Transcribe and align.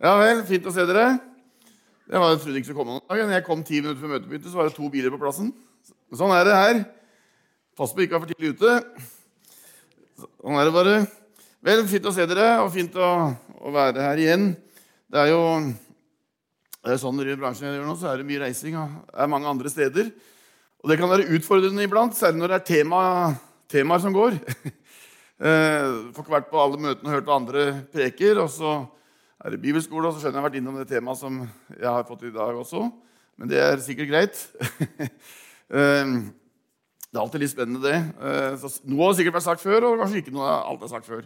Ja 0.00 0.14
vel, 0.16 0.38
fint 0.48 0.64
å 0.64 0.72
se 0.72 0.84
dere. 0.88 1.18
Det 2.08 2.16
var, 2.16 2.30
jeg 2.32 2.38
trodde 2.40 2.56
ikke 2.56 2.70
skulle 2.70 2.78
komme 2.78 2.94
noen 2.94 3.02
dag. 3.04 3.18
Når 3.20 3.34
jeg 3.36 3.44
kom 3.44 3.64
ti 3.68 3.80
minutter 3.82 4.00
før 4.00 4.14
møtet 4.14 4.46
så 4.48 4.56
var 4.56 4.70
det 4.70 4.72
to 4.72 4.86
biler 4.88 5.12
på 5.12 5.18
plassen. 5.20 5.50
Sånn 6.16 6.32
er 6.32 6.46
det 6.48 6.54
her. 6.56 6.78
Pass 7.76 7.92
på 7.92 8.06
ikke 8.06 8.16
å 8.16 8.22
være 8.22 8.30
for 8.30 8.32
tidlig 8.32 8.54
ute. 8.56 9.10
Sånn 10.22 10.56
er 10.56 10.64
det 10.64 10.72
bare. 10.72 10.94
Vel, 11.68 11.82
fint 11.90 12.08
å 12.08 12.12
se 12.16 12.24
dere, 12.30 12.46
og 12.64 12.70
fint 12.72 12.96
å, 12.96 13.08
å 13.60 13.72
være 13.74 14.06
her 14.06 14.22
igjen. 14.22 14.46
Det 15.12 15.20
er 15.20 15.34
jo 15.34 15.42
det 16.80 16.94
er 16.94 17.02
sånn 17.02 17.20
i 17.20 17.36
bransjen 17.36 17.68
jeg 17.68 17.76
gjør 17.76 17.90
nå, 17.90 17.96
så 18.00 18.08
er 18.08 18.22
det 18.22 18.28
mye 18.30 18.40
reising. 18.46 18.78
Og 18.80 19.12
er 19.12 19.28
mange 19.36 19.52
andre 19.52 19.68
steder. 19.72 20.08
Og 20.80 20.88
det 20.88 20.96
kan 21.02 21.12
være 21.12 21.28
utfordrende 21.36 21.84
iblant, 21.84 22.16
særlig 22.16 22.40
når 22.40 22.54
det 22.54 22.56
er 22.56 22.70
tema, 22.70 23.02
temaer 23.68 24.06
som 24.06 24.16
går. 24.16 24.40
Eh, 25.40 25.84
får 26.12 26.20
ikke 26.20 26.34
vært 26.34 26.48
på 26.50 26.58
alle 26.60 26.76
møtene 26.76 27.08
og 27.08 27.14
hørt 27.14 27.28
hva 27.30 27.36
andre 27.40 27.62
preker. 27.88 28.42
Og 28.42 28.50
så 28.52 28.74
er 29.40 29.54
det 29.54 29.62
bibelskole, 29.62 30.08
og 30.08 30.14
så 30.14 30.20
skjønner 30.20 30.38
jeg 30.38 30.42
har 30.42 30.48
vært 30.50 30.58
innom 30.60 30.76
det 30.80 30.88
temaet 30.90 31.20
som 31.20 31.40
jeg 31.72 31.88
har 31.88 32.04
fått 32.08 32.26
i 32.28 32.34
dag 32.34 32.58
også. 32.60 32.84
Men 33.40 33.48
det 33.48 33.60
er 33.62 33.84
sikkert 33.84 34.12
greit. 34.12 34.42
Eh, 35.70 36.06
det 37.06 37.14
er 37.14 37.20
alltid 37.22 37.42
litt 37.44 37.52
spennende, 37.52 37.78
det. 37.78 38.58
Så 38.58 38.80
noe 38.90 39.04
har 39.04 39.12
sikkert 39.14 39.36
vært 39.36 39.44
sagt 39.44 39.62
før, 39.62 39.84
og 39.86 40.00
kanskje 40.00 40.18
ikke 40.18 40.32
noe 40.34 40.48
alt 40.50 40.82
er 40.82 40.90
sagt 40.90 41.06
før. 41.06 41.20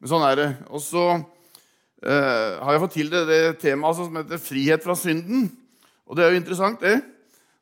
Men 0.00 0.08
sånn 0.08 0.24
er 0.24 0.38
det. 0.38 0.46
Og 0.72 0.80
så 0.80 1.02
uh, 1.12 2.50
har 2.56 2.72
jeg 2.72 2.82
fått 2.82 2.94
til 2.96 3.12
det, 3.12 3.20
det 3.28 3.40
temaet 3.60 3.98
som 3.98 4.16
heter 4.16 4.40
'frihet 4.40 4.80
fra 4.80 4.96
synden'. 4.96 5.50
Og 6.08 6.16
det 6.16 6.24
er 6.24 6.32
jo 6.32 6.40
interessant, 6.40 6.80
det. 6.80 7.02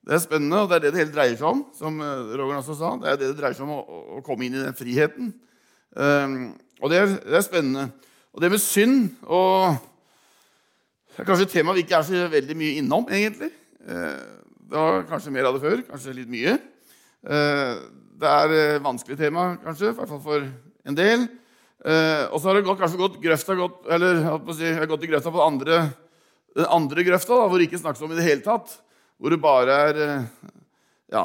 Det 0.06 0.14
er 0.14 0.22
spennende, 0.22 0.62
og 0.62 0.70
det 0.70 0.78
er 0.78 0.84
det 0.86 0.94
det 0.94 1.02
hele 1.02 1.16
dreier 1.18 1.36
seg 1.36 1.50
om. 1.50 1.66
som 1.74 1.98
Roger 2.00 2.62
også 2.62 2.78
sa. 2.78 2.94
Det 3.02 3.10
er 3.10 3.18
det 3.18 3.34
det 3.34 3.38
dreier 3.42 3.58
seg 3.58 3.66
om, 3.66 3.74
å, 3.82 4.00
å 4.18 4.22
komme 4.26 4.46
inn 4.46 4.54
i 4.54 4.62
den 4.62 4.78
friheten. 4.78 5.34
Um, 5.98 6.54
og 6.80 6.90
det 6.90 7.02
er, 7.02 7.06
det 7.26 7.36
er, 7.36 7.44
spennende. 7.44 7.90
Og 8.32 8.42
det 8.42 8.50
med 8.50 8.62
synd 8.62 9.10
og 9.26 9.76
det 11.20 11.26
er 11.26 11.28
kanskje 11.28 11.44
et 11.50 11.52
tema 11.52 11.74
vi 11.76 11.82
ikke 11.84 11.98
er 11.98 12.04
så 12.06 12.20
veldig 12.32 12.54
mye 12.56 12.76
innom, 12.80 13.02
egentlig. 13.12 13.50
Uh, 13.84 14.20
det 14.70 14.78
var 14.78 15.02
kanskje 15.10 15.32
mer 15.34 15.48
av 15.50 15.56
det 15.56 15.60
før. 15.60 15.82
Kanskje 15.84 16.14
litt 16.16 16.30
mye. 16.32 16.54
Uh, 17.20 17.82
det 18.20 18.30
er 18.30 18.54
et 18.54 18.84
vanskelig 18.86 19.18
tema, 19.20 19.44
kanskje, 19.60 19.90
i 19.90 19.98
hvert 19.98 20.08
fall 20.08 20.22
for 20.24 20.46
en 20.88 20.96
del. 20.96 21.26
Og 21.80 22.36
så 22.36 22.48
har 22.48 22.56
det 22.56 22.64
gått, 22.66 22.80
kanskje 22.80 23.00
gått 23.00 23.20
grøfta 23.20 23.54
gått, 23.56 23.76
eller, 23.92 24.18
si, 24.56 24.72
gått 24.88 25.04
i 25.06 25.08
grøfta 25.08 25.32
på 25.32 25.40
andre, 25.44 25.78
den 26.56 26.68
andre 26.68 27.04
grøfta, 27.06 27.36
da, 27.36 27.46
hvor 27.48 27.60
det 27.60 27.70
ikke 27.70 27.80
snakkes 27.80 28.04
om 28.04 28.12
i 28.12 28.18
det 28.18 28.26
hele 28.26 28.44
tatt. 28.44 28.74
Hvor 29.16 29.32
det 29.32 29.40
bare 29.40 29.78
er 29.86 30.00
ja, 31.12 31.24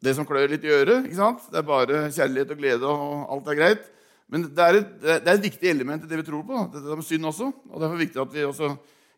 det 0.00 0.16
som 0.16 0.28
klør 0.28 0.48
litt 0.52 0.64
i 0.64 0.72
øret. 0.72 1.04
ikke 1.04 1.20
sant? 1.20 1.44
Det 1.52 1.60
er 1.60 1.68
bare 1.68 2.06
kjærlighet 2.08 2.54
og 2.56 2.62
glede, 2.64 2.96
og 2.96 3.36
alt 3.36 3.52
er 3.52 3.60
greit. 3.60 3.90
Men 4.30 4.46
det 4.54 4.62
er, 4.62 4.78
et, 4.78 4.90
det 5.02 5.26
er 5.26 5.36
et 5.36 5.46
viktig 5.48 5.70
element 5.72 6.04
i 6.06 6.08
det 6.10 6.20
vi 6.20 6.26
tror 6.28 6.44
på. 6.46 6.64
Det 6.70 6.80
er 6.84 6.98
med 6.98 7.06
synd 7.06 7.26
også. 7.26 7.48
Og 7.70 7.80
Derfor 7.80 7.94
er 7.96 7.98
det 7.98 8.04
viktig 8.06 8.20
at 8.22 8.34
vi 8.34 8.44
også 8.46 8.74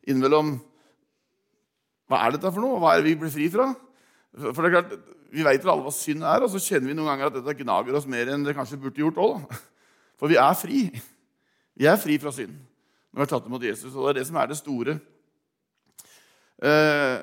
innimellom 0.08 0.54
Hva 2.08 2.22
er 2.24 2.34
dette 2.34 2.52
for 2.52 2.64
noe? 2.64 2.80
Hva 2.80 2.94
er 2.94 3.02
det 3.02 3.10
vi 3.10 3.18
blir 3.20 3.32
fri 3.32 3.50
fra? 3.52 3.68
For 4.32 4.64
det 4.64 4.70
er 4.70 4.76
klart, 4.78 4.96
Vi 5.32 5.44
vet 5.44 5.64
alle 5.64 5.84
hva 5.84 5.92
synd 5.96 6.24
er, 6.28 6.44
og 6.44 6.50
så 6.52 6.60
kjenner 6.60 6.90
vi 6.90 6.96
noen 6.96 7.08
ganger 7.08 7.30
at 7.30 7.36
dette 7.38 7.58
gnager 7.60 7.96
oss 7.96 8.08
mer 8.08 8.28
enn 8.32 8.44
det 8.44 8.56
kanskje 8.56 8.80
burde 8.80 9.00
gjort 9.00 9.20
òg. 9.20 9.60
For 10.20 10.32
vi 10.32 10.36
er 10.40 10.56
fri. 10.56 10.82
Vi 11.72 11.88
er 11.88 11.96
fri 12.00 12.18
fra 12.20 12.32
synd 12.34 12.52
når 13.12 13.18
vi 13.18 13.24
har 13.24 13.30
tatt 13.32 13.48
imot 13.48 13.64
Jesus. 13.64 13.92
Og 13.92 14.06
det 14.06 14.10
er 14.10 14.18
det 14.20 14.26
som 14.28 14.38
er 14.40 14.48
det 14.48 14.56
store. 14.56 14.94
Eh, 16.64 17.16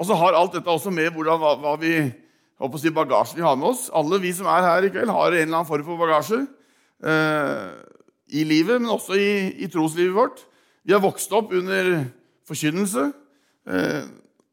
og 0.00 0.08
så 0.08 0.16
har 0.18 0.34
alt 0.34 0.56
dette 0.56 0.72
også 0.72 0.90
med 0.94 1.10
hvordan, 1.14 1.38
hva, 1.38 1.52
hva 1.60 1.74
vi 1.78 1.92
håper 2.60 2.76
å 2.76 2.82
si, 2.82 2.92
bagasjen 2.94 3.40
vi 3.40 3.46
har 3.46 3.56
med 3.58 3.70
oss. 3.72 3.88
Alle 3.96 4.20
vi 4.22 4.32
som 4.36 4.48
er 4.50 4.66
her 4.66 4.86
i 4.86 4.92
kveld, 4.92 5.12
har 5.12 5.32
en 5.32 5.38
eller 5.38 5.56
annen 5.56 5.68
form 5.68 5.86
for 5.86 6.00
bagasje 6.00 6.42
eh, 6.44 7.70
i 8.36 8.44
livet, 8.46 8.80
men 8.80 8.92
også 8.92 9.16
i, 9.18 9.30
i, 9.64 9.68
troslivet 9.72 10.16
vårt. 10.16 10.44
Vi 10.84 10.94
har 10.94 11.02
vokst 11.02 11.32
opp 11.36 11.54
under 11.56 11.90
forkynnelse. 12.48 13.06
Eh, 13.70 14.04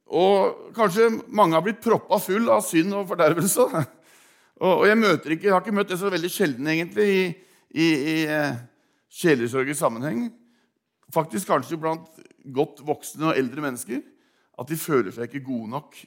og 0.08 0.72
kanskje 0.78 1.10
mange 1.28 1.58
har 1.58 1.66
blitt 1.66 1.84
proppa 1.84 2.20
full 2.24 2.48
av 2.54 2.64
synd 2.66 2.96
og 2.96 3.08
fordervelse. 3.12 3.68
Og, 4.58 4.80
og 4.80 4.88
jeg, 4.88 4.98
ikke, 4.98 5.44
jeg, 5.44 5.52
har 5.54 5.62
ikke 5.62 5.72
møtt 5.78 5.92
det 5.92 6.00
så 6.02 6.10
veldig 6.10 6.30
sjelden 6.34 6.66
egentlig 6.72 7.04
i, 7.14 7.26
i, 7.78 7.86
i 7.86 8.16
eh, 8.26 8.56
sjelesorgisk 9.14 9.78
sammenheng. 9.78 10.24
Faktisk 11.14 11.52
kanskje 11.52 11.78
blant 11.78 12.08
godt 12.56 12.82
voksne 12.88 13.30
og 13.30 13.38
eldre 13.38 13.62
mennesker 13.68 14.02
at 14.58 14.72
de 14.72 14.80
føler 14.82 15.14
seg 15.14 15.30
ikke 15.30 15.46
gode 15.46 15.70
nok. 15.76 16.00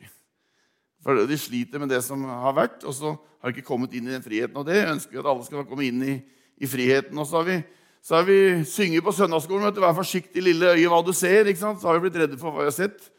For 1.04 1.26
De 1.26 1.38
sliter 1.38 1.80
med 1.80 1.88
det 1.88 2.02
som 2.04 2.22
har 2.28 2.56
vært, 2.56 2.84
og 2.84 2.94
så 2.94 3.14
har 3.40 3.50
de 3.50 3.56
ikke 3.56 3.70
kommet 3.70 3.94
inn 3.96 4.08
i 4.08 4.12
den 4.12 4.24
friheten. 4.24 4.56
Og 4.60 4.66
det 4.68 4.82
ønsker 4.84 5.16
vi 5.16 5.22
at 5.22 5.28
alle 5.32 5.46
skal 5.46 5.64
komme 5.68 5.86
inn 5.86 6.02
i, 6.04 6.16
i 6.60 6.68
friheten. 6.68 7.16
Og 7.18 7.28
så 7.28 7.40
har 7.40 7.46
vi, 7.48 7.56
så 8.04 8.18
har 8.18 8.26
vi 8.28 8.40
synger 8.68 9.04
på 9.04 9.14
søndagsskolen 9.16 9.64
vet 9.68 9.78
du, 9.78 9.80
'Vær 9.80 9.96
forsiktig, 9.96 10.42
lille 10.44 10.74
øye, 10.76 10.88
hva 10.88 11.00
du 11.04 11.12
ser'. 11.12 11.48
ikke 11.48 11.60
sant? 11.60 11.80
Så 11.80 11.88
har 11.88 11.98
vi 11.98 12.08
blitt 12.08 12.20
redde 12.20 12.38
for 12.38 12.50
hva 12.50 12.66
vi 12.66 12.70
har 12.72 12.76
sett. 12.76 13.10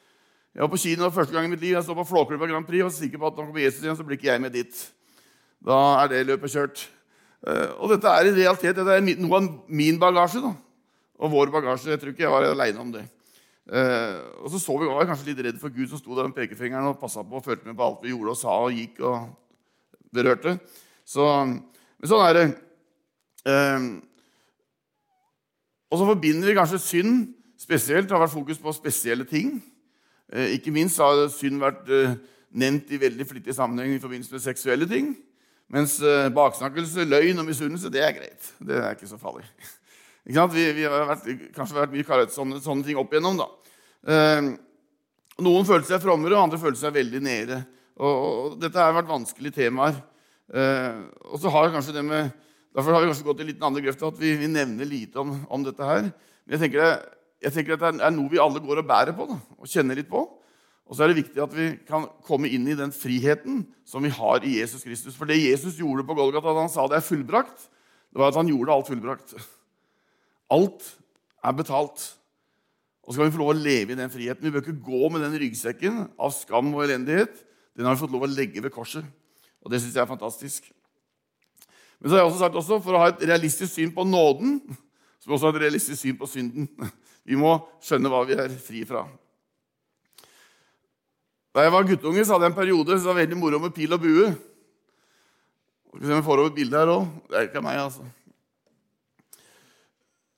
Jeg 0.53 0.61
var 0.61 0.67
på 0.67 0.77
kino 0.77 1.09
første 1.09 1.33
gang 1.33 1.45
i 1.45 1.49
mitt 1.49 1.61
liv. 1.61 1.73
Jeg 1.73 1.83
så 1.83 1.93
på 1.95 2.03
Flåklypa 2.03 2.45
Grand 2.45 2.65
Prix 2.67 2.83
og 2.83 2.91
var 2.91 2.97
sikker 2.97 3.17
på 3.17 3.27
at 3.27 3.37
når 3.37 3.45
kommer 3.45 3.61
Jesus 3.61 3.83
igjen, 3.83 3.95
så 3.95 4.03
blir 4.03 4.17
ikke 4.17 4.31
jeg 4.31 4.41
med 4.41 4.51
dit. 4.51 4.91
Da 5.63 5.77
er 6.03 6.07
det 6.11 6.25
løpet 6.27 6.51
kjørt. 6.51 6.89
Eh, 7.47 7.69
og 7.79 7.89
dette 7.89 8.07
er 8.07 8.27
i 8.27 8.33
realitet 8.35 8.75
dette 8.75 8.97
er 8.97 9.01
noe 9.01 9.37
av 9.39 9.47
min 9.67 9.97
bagasje 10.01 10.41
da. 10.43 10.51
og 11.17 11.31
vår 11.31 11.53
bagasje. 11.53 11.89
Jeg 11.89 12.01
tror 12.01 12.11
ikke 12.11 12.25
jeg 12.25 12.33
var 12.33 12.43
aleine 12.43 12.83
om 12.83 12.91
det. 12.91 13.05
Eh, 13.71 14.15
og 14.43 14.51
så 14.51 14.59
så 14.59 14.73
vi 14.81 14.87
var 14.89 15.07
kanskje 15.07 15.29
litt 15.29 15.45
redd 15.45 15.59
for 15.61 15.71
Gud 15.71 15.87
som 15.87 15.99
sto 15.99 16.15
der 16.17 16.27
med 16.27 16.35
pekefingeren 16.35 16.89
og 16.89 16.99
passa 16.99 17.23
på 17.23 17.37
og 17.39 17.45
fulgte 17.45 17.69
med 17.69 17.77
på 17.79 17.85
alt 17.85 18.01
vi 18.03 18.11
gjorde 18.11 18.33
og 18.33 18.39
sa 18.41 18.55
og 18.65 18.75
gikk 18.75 18.99
og 19.07 19.29
berørte. 20.11 20.57
Så, 21.07 21.23
men 21.47 22.11
sånn 22.11 22.25
er 22.25 22.35
det. 22.35 22.45
Eh, 23.47 23.87
og 25.91 26.01
så 26.01 26.09
forbinder 26.11 26.51
vi 26.51 26.57
kanskje 26.59 26.83
synd 26.83 27.23
spesielt. 27.59 28.09
Det 28.09 28.17
har 28.17 28.25
vært 28.25 28.35
fokus 28.35 28.59
på 28.59 28.75
spesielle 28.75 29.27
ting. 29.29 29.55
Eh, 30.35 30.57
ikke 30.59 30.75
minst 30.75 30.99
har 30.99 31.29
synd 31.31 31.63
vært 31.63 31.87
nevnt 32.51 32.91
i 32.91 32.99
veldig 32.99 33.27
flittig 33.29 33.55
sammenheng 33.55 33.95
i 33.95 34.03
forbindelse 34.03 34.35
med 34.35 34.43
seksuelle 34.43 34.87
ting. 34.89 35.13
Mens 35.71 36.01
baksnakkelse, 36.35 37.05
løgn 37.07 37.39
og 37.39 37.47
misunnelse 37.47 37.87
det 37.87 38.03
er 38.03 38.17
greit. 38.17 38.55
Det 38.59 38.75
er 38.75 38.97
ikke 38.97 39.07
så 39.07 39.19
farlig. 39.19 39.47
Vi, 40.31 40.65
vi, 40.77 40.85
har 40.87 41.09
vært, 41.09 41.25
kanskje 41.55 41.77
vært 41.77 41.95
mye 41.95 42.07
karet 42.07 42.33
sånne, 42.33 42.61
sånne, 42.63 42.85
ting 42.87 42.99
opp 42.99 43.11
igjennom. 43.11 43.41
Eh, 44.07 44.51
noen 45.41 45.67
følte 45.67 45.91
seg 45.91 46.03
frommere, 46.03 46.37
og 46.37 46.45
andre 46.45 46.59
følte 46.61 46.79
seg 46.79 46.95
veldig 46.95 47.21
nede. 47.25 47.57
Og, 47.99 48.11
og, 48.11 48.55
dette 48.61 48.79
har 48.79 48.95
vært 48.95 49.11
vanskelige 49.11 49.57
temaer. 49.59 49.97
Eh, 50.51 51.01
og 51.27 51.41
så 51.41 51.51
har 51.53 51.73
kanskje 51.75 51.97
det 51.99 52.05
med, 52.07 52.31
Derfor 52.71 52.95
har 52.95 53.01
vi 53.03 53.07
kanskje 53.09 53.25
gått 53.27 53.41
i 53.43 53.45
litt 53.49 53.63
andre 53.67 53.81
grøfta 53.83 54.07
at 54.07 54.19
vi, 54.21 54.29
vi, 54.39 54.47
nevner 54.47 54.87
lite 54.87 55.19
om, 55.19 55.33
om, 55.51 55.63
dette 55.65 55.83
her. 55.83 56.05
Men 56.07 56.55
jeg 56.55 56.61
tenker, 56.61 56.85
det, 56.85 57.17
jeg 57.43 57.51
tenker 57.57 57.75
at 57.75 57.81
det 57.83 58.05
er 58.07 58.13
noe 58.15 58.31
vi 58.31 58.39
alle 58.39 58.61
går 58.63 58.79
og 58.79 58.87
bærer 58.87 59.17
på 59.17 59.25
da, 59.27 59.35
og 59.59 59.67
kjenner 59.67 59.99
litt 59.99 60.07
på. 60.07 60.21
Og 60.87 60.95
så 60.95 61.03
er 61.03 61.11
det 61.11 61.19
viktig 61.19 61.43
at 61.43 61.51
vi 61.55 61.67
kan 61.87 62.07
komme 62.23 62.47
inn 62.47 62.69
i 62.71 62.77
den 62.79 62.95
friheten 62.95 63.65
som 63.87 64.07
vi 64.07 64.11
har 64.15 64.47
i 64.47 64.57
Jesus 64.61 64.87
Kristus. 64.87 65.17
For 65.19 65.27
det 65.27 65.41
Jesus 65.41 65.81
gjorde 65.83 66.07
på 66.07 66.15
Golgata 66.15 66.47
da 66.47 66.63
han 66.63 66.71
sa 66.71 66.87
det 66.87 67.01
er 67.01 67.05
fullbrakt, 67.05 67.67
det 68.11 68.19
var 68.19 68.31
at 68.31 68.39
han 68.39 68.51
gjorde 68.51 68.75
alt 68.75 68.87
fullbrakt. 68.91 69.35
Alt 70.51 70.87
er 71.41 71.55
betalt. 71.57 72.03
Og 73.07 73.15
skal 73.15 73.27
vi 73.27 73.33
få 73.33 73.41
lov 73.41 73.53
å 73.53 73.57
leve 73.57 73.95
i 73.95 73.97
den 73.99 74.11
friheten. 74.13 74.45
Vi 74.45 74.51
bør 74.53 74.63
ikke 74.65 74.83
gå 74.85 75.09
med 75.11 75.23
den 75.25 75.39
ryggsekken 75.41 76.03
av 76.21 76.35
skam 76.35 76.69
og 76.75 76.85
elendighet. 76.85 77.33
Den 77.77 77.87
har 77.87 77.95
vi 77.95 78.03
fått 78.03 78.13
lov 78.13 78.27
å 78.27 78.31
legge 78.31 78.61
ved 78.63 78.73
korset. 78.75 79.07
Og 79.61 79.71
det 79.71 79.81
syns 79.81 79.97
jeg 79.97 80.03
er 80.03 80.09
fantastisk. 80.09 80.67
Men 82.01 82.09
så 82.09 82.15
har 82.15 82.23
jeg 82.23 82.31
også 82.31 82.43
sagt 82.43 82.59
også, 82.59 82.79
for 82.81 82.97
å 82.97 83.01
ha 83.03 83.09
et 83.11 83.25
realistisk 83.29 83.73
syn 83.73 83.91
på 83.93 84.05
nåden, 84.07 84.59
så 85.21 85.29
må 85.29 85.33
vi 85.33 85.37
også 85.37 85.49
ha 85.51 85.55
et 85.55 85.63
realistisk 85.67 86.01
syn 86.01 86.17
på 86.17 86.29
synden. 86.29 86.69
Vi 87.29 87.37
må 87.37 87.53
skjønne 87.85 88.09
hva 88.09 88.23
vi 88.25 88.37
er 88.41 88.53
fri 88.57 88.81
fra. 88.89 89.03
Da 91.53 91.65
jeg 91.65 91.73
var 91.75 91.85
guttunge, 91.85 92.23
så 92.25 92.33
hadde 92.33 92.47
jeg 92.47 92.53
en 92.55 92.57
periode 92.57 92.97
som 92.97 93.11
var 93.11 93.19
veldig 93.21 93.37
moro 93.37 93.59
med 93.61 93.75
pil 93.75 93.93
og 93.93 94.01
bue. 94.01 94.31
Skal 95.91 95.99
vi 95.99 96.07
se 96.07 96.15
om 96.15 96.21
vi 96.23 96.25
får 96.25 96.41
over 96.41 96.49
et 96.49 96.57
bilde 96.57 96.81
her 96.81 96.93
òg. 96.95 97.05
Det 97.27 97.37
er 97.37 97.49
ikke 97.49 97.63
meg, 97.65 97.81
altså. 97.83 98.07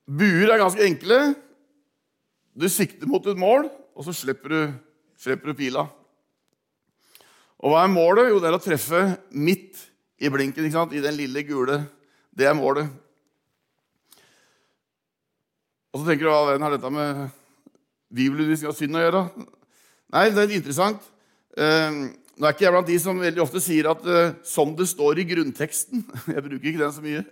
Buer 0.04 0.52
er 0.52 0.60
ganske 0.60 0.84
enkle. 0.84 1.18
Du 2.54 2.68
sikter 2.68 3.08
mot 3.08 3.24
et 3.26 3.38
mål, 3.40 3.70
og 3.96 4.06
så 4.06 4.12
slipper 4.14 4.52
du, 4.52 4.60
slipper 5.18 5.50
du 5.50 5.58
pila. 5.58 5.86
Og 7.64 7.72
hva 7.72 7.84
er 7.86 7.92
målet? 7.92 8.28
Jo, 8.28 8.40
det 8.42 8.50
er 8.50 8.58
å 8.58 8.62
treffe 8.62 9.00
midt 9.32 9.80
i 10.20 10.30
blinken, 10.30 10.66
ikke 10.66 10.76
sant? 10.76 10.92
i 10.92 11.02
den 11.02 11.16
lille 11.16 11.44
gule. 11.48 11.80
Det 12.34 12.46
er 12.46 12.58
målet. 12.58 12.90
Og 15.94 16.02
så 16.02 16.08
tenker 16.08 16.26
du 16.26 16.32
hva 16.32 16.58
har 16.58 16.74
dette 16.74 16.90
med 16.92 17.24
bibelundervisning 18.14 18.70
og 18.70 18.76
synd 18.76 18.98
å 18.98 19.04
gjøre? 19.06 19.24
Nei, 20.14 20.28
det 20.28 20.42
er 20.42 20.50
litt 20.50 20.60
interessant. 20.60 21.08
Eh, 21.56 21.98
nå 22.34 22.48
er 22.48 22.54
ikke 22.54 22.66
jeg 22.66 22.74
blant 22.74 22.90
de 22.90 22.96
som 22.98 23.20
veldig 23.22 23.42
ofte 23.44 23.62
sier 23.62 23.86
at 23.86 24.00
uh, 24.10 24.34
'som 24.42 24.72
det 24.74 24.88
står 24.90 25.22
i 25.22 25.28
grunnteksten'. 25.28 26.02
Jeg 26.34 26.42
bruker 26.42 26.66
ikke 26.66 26.82
den 26.82 26.92
så 26.92 27.02
mye. 27.04 27.22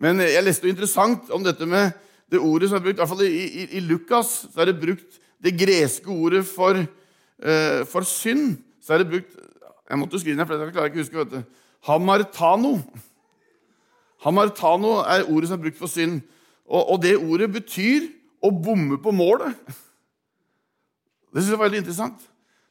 Men 0.00 0.22
jeg 0.24 0.44
leste 0.44 0.66
noe 0.66 0.72
interessant 0.72 1.30
om 1.34 1.44
dette 1.44 1.66
med 1.68 1.92
det 2.32 2.40
ordet 2.40 2.70
som 2.70 2.78
er 2.78 2.84
brukt, 2.86 2.96
i 2.96 3.02
hvert 3.02 3.10
fall 3.10 3.24
i, 3.26 3.44
i, 3.44 3.66
i 3.76 3.82
Lukas, 3.84 4.30
så 4.48 4.62
er 4.62 4.70
det 4.70 4.80
brukt 4.80 5.18
det 5.42 5.52
greske 5.58 6.08
ordet 6.08 6.44
for, 6.48 6.78
uh, 6.80 7.80
for 7.90 8.06
synd. 8.08 8.56
Så 8.82 8.94
er 8.94 9.02
det 9.02 9.10
brukt 9.10 9.40
Jeg 9.92 9.98
måtte 10.00 10.20
skrive 10.22 10.38
ned, 10.38 10.46
for 10.48 10.56
jeg 10.56 10.72
klarer 10.72 10.88
ikke 10.88 11.00
å 11.00 11.02
huske. 11.02 11.18
vet 11.18 11.32
du. 11.34 11.64
Hamartano. 11.84 12.76
Hamartano 14.24 14.92
er 15.02 15.26
ordet 15.28 15.50
som 15.50 15.58
er 15.58 15.64
brukt 15.66 15.80
for 15.80 15.90
synd. 15.90 16.22
Og, 16.64 16.94
og 16.94 17.02
det 17.02 17.18
ordet 17.18 17.50
betyr 17.52 18.06
å 18.40 18.50
bomme 18.54 18.96
på 19.02 19.12
målet. 19.12 19.52
Det 21.32 21.42
synes 21.42 21.50
jeg 21.50 21.58
var 21.58 21.66
veldig 21.66 21.82
interessant. 21.82 22.24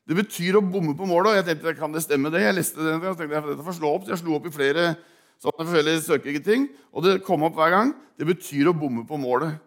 Det 0.07 0.17
betyr 0.17 0.57
å 0.57 0.63
bomme 0.65 0.95
på 0.97 1.05
målet. 1.05 1.29
og 1.29 1.37
jeg 1.37 1.47
tenkte, 1.51 1.75
Kan 1.77 1.93
det 1.93 2.01
stemme, 2.03 2.31
det? 2.33 2.41
Jeg 2.41 2.57
leste 2.57 2.81
det, 2.81 2.95
og 2.97 3.17
tenkte 3.19 3.43
dette 3.51 3.67
får 3.67 3.77
slå 3.77 3.93
opp. 3.95 4.07
Så 4.07 4.15
jeg 4.15 4.23
slo 4.23 4.39
opp 4.39 4.47
i 4.49 4.55
flere 4.55 4.95
sånne 5.41 5.65
forskjellige 5.65 6.03
søketing, 6.05 6.67
og 6.93 7.05
det 7.05 7.21
kom 7.25 7.43
opp 7.47 7.57
hver 7.57 7.73
gang. 7.73 7.95
Det 8.19 8.27
betyr 8.29 8.69
å 8.69 8.77
bomme 8.77 9.03
på 9.09 9.17
målet. 9.19 9.57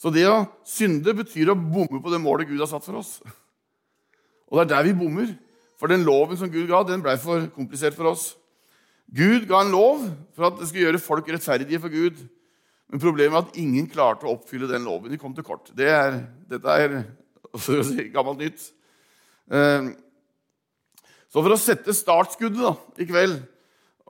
Så 0.00 0.10
det 0.12 0.24
å 0.26 0.42
synde 0.66 1.14
betyr 1.14 1.52
å 1.52 1.58
bomme 1.58 2.00
på 2.02 2.10
det 2.10 2.20
målet 2.22 2.48
Gud 2.48 2.62
har 2.62 2.70
satt 2.70 2.86
for 2.86 2.98
oss. 3.02 3.18
Og 4.50 4.58
det 4.58 4.64
er 4.64 4.72
der 4.74 4.88
vi 4.88 4.96
bommer. 4.98 5.30
For 5.80 5.88
den 5.88 6.04
loven 6.04 6.36
som 6.36 6.50
Gud 6.52 6.66
ga, 6.68 6.82
den 6.84 7.04
blei 7.04 7.14
for 7.20 7.46
komplisert 7.54 7.96
for 7.96 8.10
oss. 8.10 8.32
Gud 9.10 9.46
ga 9.48 9.62
en 9.64 9.72
lov 9.72 10.02
for 10.36 10.48
at 10.48 10.58
det 10.58 10.68
skulle 10.68 10.88
gjøre 10.88 11.02
folk 11.02 11.30
rettferdige 11.30 11.80
for 11.82 11.92
Gud. 11.92 12.18
Men 12.90 13.02
problemet 13.02 13.36
er 13.38 13.46
at 13.46 13.58
ingen 13.60 13.86
klarte 13.90 14.26
å 14.26 14.34
oppfylle 14.34 14.68
den 14.70 14.84
loven. 14.86 15.12
De 15.12 15.18
kom 15.20 15.34
til 15.36 15.46
kort. 15.46 15.70
Det 15.78 15.88
er, 15.94 16.20
dette 16.50 16.76
er 16.82 16.96
si, 17.62 18.08
gammelt 18.12 18.42
nytt. 18.42 18.66
Ehm, 19.50 19.92
så 21.30 21.38
for 21.38 21.54
å 21.54 21.60
sette 21.60 21.94
startskuddet 21.94 22.60
da, 22.60 22.74
i 22.98 23.06
kveld 23.06 23.38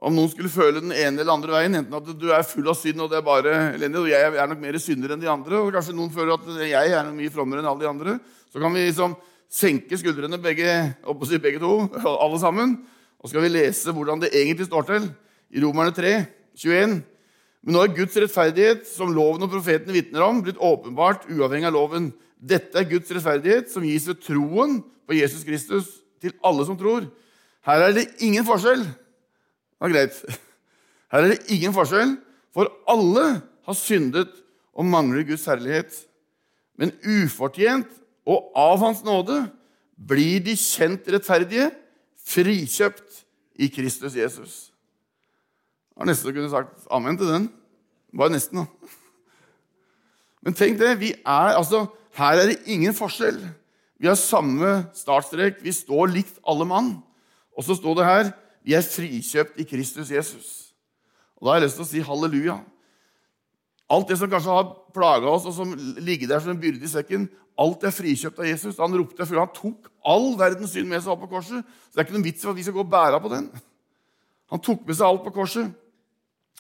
Om 0.01 0.15
noen 0.17 0.31
skulle 0.33 0.49
føle 0.49 0.81
den 0.81 0.95
ene 0.97 1.21
eller 1.21 1.35
andre 1.35 1.53
veien, 1.53 1.75
enten 1.77 1.97
at 1.99 2.07
du 2.17 2.31
er 2.33 2.47
full 2.49 2.69
av 2.73 2.79
synd 2.79 3.03
og 3.05 3.11
det 3.13 3.19
er 3.19 3.25
bare 3.27 3.57
elendig, 3.75 4.01
og 4.01 4.09
jeg 4.09 4.31
er 4.33 4.49
nok 4.49 4.63
mer 4.63 4.79
synder 4.81 5.13
enn 5.13 5.21
de 5.21 5.29
andre, 5.29 5.59
og 5.61 5.75
kanskje 5.75 5.97
noen 5.97 6.13
føler 6.15 6.39
at 6.39 6.63
jeg 6.71 6.95
er 6.97 7.11
mye 7.13 7.33
frommere 7.35 7.61
enn 7.61 7.69
alle 7.69 7.85
de 7.85 7.91
andre, 7.91 8.15
så 8.49 8.63
kan 8.63 8.73
vi 8.73 8.87
liksom 8.87 9.19
senke 9.51 9.99
skuldrene 10.01 10.39
begge, 10.41 10.73
si 11.29 11.41
begge 11.43 11.61
to, 11.61 11.75
alle 12.25 12.41
sammen. 12.41 12.79
Og 13.21 13.29
så 13.29 13.35
skal 13.35 13.45
vi 13.45 13.53
lese 13.53 13.93
hvordan 13.93 14.23
det 14.23 14.33
egentlig 14.33 14.71
står 14.71 14.89
til 14.89 15.11
i 15.53 15.61
Romerne 15.61 15.93
3, 15.93 16.15
21. 16.57 16.97
Men 17.61 17.77
nå 17.77 17.83
er 17.85 17.93
Guds 17.93 18.17
rettferdighet, 18.17 18.87
som 18.89 19.13
loven 19.13 19.45
og 19.45 19.53
profetene 19.53 19.93
vitner 19.93 20.25
om, 20.25 20.41
blitt 20.47 20.61
åpenbart 20.65 21.29
uavhengig 21.29 21.69
av 21.69 21.77
loven. 21.77 22.09
Dette 22.41 22.81
er 22.81 22.89
Guds 22.89 23.13
rettferdighet, 23.13 23.69
som 23.69 23.85
gis 23.85 24.09
ved 24.09 24.23
troen 24.25 24.79
på 25.05 25.19
Jesus 25.19 25.45
Kristus 25.45 25.93
til 26.23 26.33
alle 26.47 26.65
som 26.65 26.79
tror. 26.81 27.05
Her 27.69 27.85
er 27.91 27.99
det 27.99 28.09
ingen 28.25 28.47
forskjell. 28.49 28.87
Er 29.81 29.93
greit. 29.93 30.17
Her 31.11 31.25
er 31.25 31.33
det 31.33 31.51
ingen 31.51 31.75
forskjell, 31.75 32.17
for 32.55 32.71
alle 32.91 33.41
har 33.67 33.77
syndet 33.77 34.31
og 34.75 34.87
mangler 34.87 35.25
Guds 35.27 35.47
herlighet. 35.49 35.95
Men 36.79 36.93
ufortjent 37.05 37.89
og 38.29 38.53
av 38.57 38.79
Hans 38.83 39.03
nåde 39.05 39.43
blir 39.97 40.41
de 40.45 40.57
kjent 40.57 41.09
rettferdige, 41.13 41.71
frikjøpt 42.31 43.25
i 43.61 43.69
Kristus 43.73 44.17
Jesus. 44.17 44.59
Jeg 45.91 46.05
har 46.05 46.09
nesten 46.09 46.35
kunne 46.37 46.53
sagt 46.53 46.87
amen 46.93 47.19
til 47.21 47.29
den. 47.29 47.49
Bare 48.17 48.33
nesten, 48.33 48.63
da. 48.63 48.91
Men 50.41 50.57
tenk 50.57 50.79
det. 50.81 50.95
er, 51.27 51.57
altså, 51.57 51.87
Her 52.17 52.41
er 52.41 52.47
det 52.51 52.63
ingen 52.67 52.95
forskjell. 52.97 53.39
Vi 54.01 54.09
har 54.09 54.17
samme 54.17 54.87
startstrek. 54.97 55.61
Vi 55.63 55.73
står 55.73 56.09
likt 56.11 56.41
alle 56.49 56.65
mann. 56.65 56.95
Og 57.57 57.65
så 57.65 57.77
står 57.77 57.99
det 57.99 58.07
her 58.09 58.31
vi 58.65 58.77
er 58.77 58.85
frikjøpt 58.85 59.61
i 59.61 59.67
Kristus 59.69 60.11
Jesus. 60.13 60.51
Og 61.41 61.47
Da 61.47 61.53
har 61.53 61.61
jeg 61.61 61.69
lyst 61.69 61.79
til 61.81 61.87
å 61.87 61.91
si 61.91 62.03
halleluja. 62.05 62.59
Alt 63.91 64.11
det 64.11 64.19
som 64.21 64.31
kanskje 64.31 64.55
har 64.55 64.75
plaga 64.95 65.31
oss, 65.33 65.47
og 65.49 65.55
som 65.57 65.73
ligger 65.99 66.29
der 66.31 66.43
som 66.43 66.53
en 66.53 66.61
byrde 66.61 66.85
i 66.85 66.91
sekken, 66.93 67.29
alt 67.61 67.83
er 67.85 67.95
frikjøpt 67.95 68.39
av 68.39 68.47
Jesus. 68.47 68.79
Han 68.79 68.95
ropte 68.97 69.27
før 69.27 69.43
han 69.43 69.55
tok 69.57 69.89
all 70.07 70.37
verdens 70.39 70.73
synd 70.77 70.89
med 70.89 71.03
seg 71.03 71.13
opp 71.15 71.25
på 71.25 71.33
korset. 71.35 71.65
Så 71.65 71.97
det 71.97 72.03
er 72.03 72.07
ikke 72.07 72.17
noen 72.17 72.29
vits 72.29 72.45
i 72.45 72.51
at 72.53 72.57
vi 72.57 72.67
skal 72.67 72.77
gå 72.77 72.85
og 72.85 72.93
bære 72.93 73.21
på 73.21 73.33
den. 73.33 73.49
Han 74.53 74.63
tok 74.65 74.87
med 74.87 74.97
seg 74.99 75.09
alt 75.09 75.25
på 75.25 75.35
korset. 75.35 75.73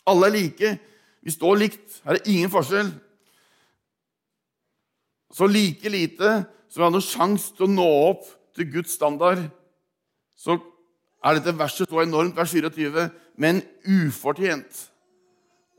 Alle 0.08 0.28
er 0.28 0.36
like. 0.36 0.72
Vi 1.20 1.34
står 1.34 1.60
likt. 1.60 2.00
Her 2.04 2.18
er 2.18 2.28
ingen 2.32 2.52
forskjell. 2.52 2.90
Så 5.30 5.46
like 5.46 5.92
lite 5.92 6.32
som 6.70 6.80
vi 6.80 6.86
har 6.86 6.92
noen 6.94 7.06
sjanse 7.06 7.54
til 7.54 7.68
å 7.68 7.72
nå 7.72 7.88
opp 8.10 8.26
til 8.56 8.68
Guds 8.72 8.94
standard, 8.96 9.42
så 10.38 10.56
er 11.24 11.36
dette 11.36 11.56
verset 11.56 11.90
så 11.90 12.02
enormt, 12.02 12.36
vers 12.36 12.52
24, 12.52 13.08
men 13.40 13.60
ufortjent. 13.84 14.86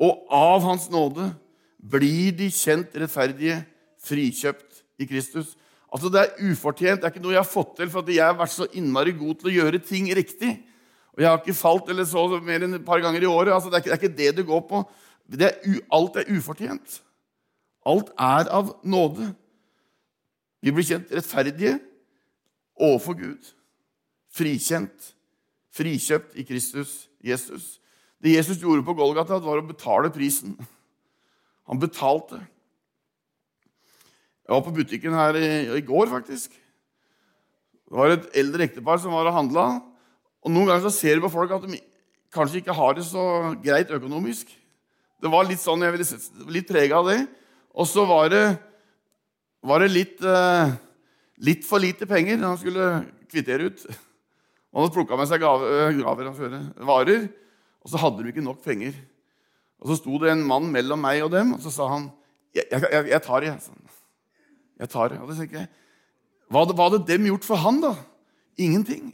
Og 0.01 0.25
av 0.33 0.61
Hans 0.65 0.87
nåde 0.93 1.31
blir 1.81 2.33
de 2.37 2.49
kjent 2.53 2.93
rettferdige, 2.97 3.59
frikjøpt 4.01 4.81
i 5.01 5.07
Kristus. 5.09 5.55
Altså 5.91 6.09
Det 6.09 6.21
er 6.21 6.51
ufortjent. 6.51 7.01
Det 7.01 7.07
er 7.07 7.13
ikke 7.13 7.23
noe 7.23 7.35
jeg 7.35 7.43
har 7.43 7.49
fått 7.49 7.75
til 7.77 7.89
fordi 7.91 8.17
jeg 8.17 8.25
har 8.25 8.37
vært 8.39 8.53
så 8.53 8.67
innmari 8.77 9.13
god 9.17 9.41
til 9.41 9.51
å 9.51 9.55
gjøre 9.59 9.81
ting 9.85 10.09
riktig. 10.15 10.55
Og 11.11 11.21
jeg 11.21 11.29
har 11.29 11.41
ikke 11.41 11.57
falt 11.57 11.89
eller 11.91 12.07
så 12.07 12.23
mer 12.39 12.65
enn 12.65 12.77
et 12.79 12.87
par 12.87 13.01
ganger 13.03 13.25
i 13.25 13.29
året. 13.29 13.53
Altså, 13.53 13.69
det, 13.69 13.81
er 13.81 13.83
ikke, 13.83 13.91
det, 13.91 13.97
er 13.97 14.03
ikke, 14.07 14.17
det 14.17 14.37
du 14.37 14.47
går 14.47 14.61
på. 14.69 14.83
Det 15.31 15.47
er, 15.49 15.79
alt 15.93 16.17
er 16.21 16.31
ufortjent. 16.31 17.01
Alt 17.85 18.13
er 18.15 18.49
av 18.53 18.75
nåde. 18.87 19.31
Vi 20.61 20.73
blir 20.73 20.85
kjent 20.85 21.11
rettferdige 21.11 21.75
overfor 22.79 23.17
Gud. 23.19 23.51
Frikjent. 24.31 25.11
Frikjøpt 25.71 26.35
i 26.39 26.45
Kristus 26.47 27.05
Jesus. 27.23 27.77
Det 28.21 28.35
Jesus 28.35 28.59
gjorde 28.61 28.85
på 28.85 28.95
Golgata, 28.97 29.39
var 29.41 29.61
å 29.61 29.67
betale 29.67 30.11
prisen. 30.13 30.57
Han 31.69 31.79
betalte. 31.81 32.41
Jeg 34.41 34.53
var 34.57 34.65
på 34.65 34.73
butikken 34.75 35.15
her 35.15 35.37
i, 35.39 35.49
i 35.77 35.85
går, 35.85 36.09
faktisk. 36.11 36.51
Det 36.51 37.97
var 37.97 38.13
et 38.13 38.27
eldre 38.39 38.67
ektepar 38.67 38.99
som 38.99 39.15
var 39.15 39.29
og 39.29 39.37
handla. 39.37 39.65
Og 40.43 40.53
Noen 40.53 40.69
ganger 40.69 40.85
så 40.89 40.93
ser 40.95 41.17
du 41.17 41.25
på 41.25 41.33
folk 41.33 41.53
at 41.55 41.65
de 41.67 41.79
kanskje 42.31 42.61
ikke 42.61 42.75
har 42.75 42.97
det 42.97 43.05
så 43.07 43.23
greit 43.63 43.91
økonomisk. 43.93 44.51
Det 45.21 45.29
var 45.29 45.45
litt 45.45 45.61
sånn, 45.61 45.83
jeg 45.85 45.93
ville 45.93 46.51
litt 46.55 46.69
prega 46.69 47.01
av 47.01 47.09
det. 47.11 47.19
Og 47.77 47.87
så 47.87 48.05
var 48.09 48.31
det, 48.33 48.45
var 49.63 49.83
det 49.83 49.91
litt, 49.91 50.23
eh, 50.25 50.73
litt, 51.45 51.67
for 51.67 51.83
lite 51.83 52.07
penger 52.09 52.39
når 52.39 52.47
han 52.47 52.61
skulle 52.61 52.87
kvittere 53.31 53.69
ut. 53.69 53.85
Han 54.71 54.85
hadde 54.85 54.95
plukka 54.95 55.17
med 55.19 55.27
seg 55.27 55.41
gaver, 55.43 55.99
og 55.99 56.85
varer, 56.87 57.25
og 57.81 57.91
så 57.91 57.99
hadde 57.99 58.23
de 58.23 58.31
ikke 58.31 58.45
nok 58.45 58.61
penger. 58.63 58.95
Og 59.81 59.89
Så 59.89 59.97
sto 59.99 60.17
det 60.21 60.31
en 60.31 60.45
mann 60.47 60.69
mellom 60.71 61.01
meg 61.01 61.23
og 61.25 61.31
dem, 61.33 61.55
og 61.57 61.63
så 61.63 61.73
sa 61.73 61.89
han 61.91 62.09
jeg, 62.55 62.67
jeg, 62.69 63.07
jeg 63.09 63.21
tar 63.23 63.43
det. 63.43 63.51
Jeg, 63.51 63.91
jeg 64.83 64.91
tar 64.91 65.11
det. 65.11 65.19
Og 65.23 65.29
da 65.29 65.37
tenker 65.37 65.61
jeg, 65.61 65.69
hva 66.51 66.65
hadde, 66.65 66.75
hva 66.75 66.87
hadde 66.89 67.05
dem 67.07 67.27
gjort 67.29 67.47
for 67.47 67.63
han, 67.63 67.79
da? 67.83 67.93
Ingenting. 68.59 69.13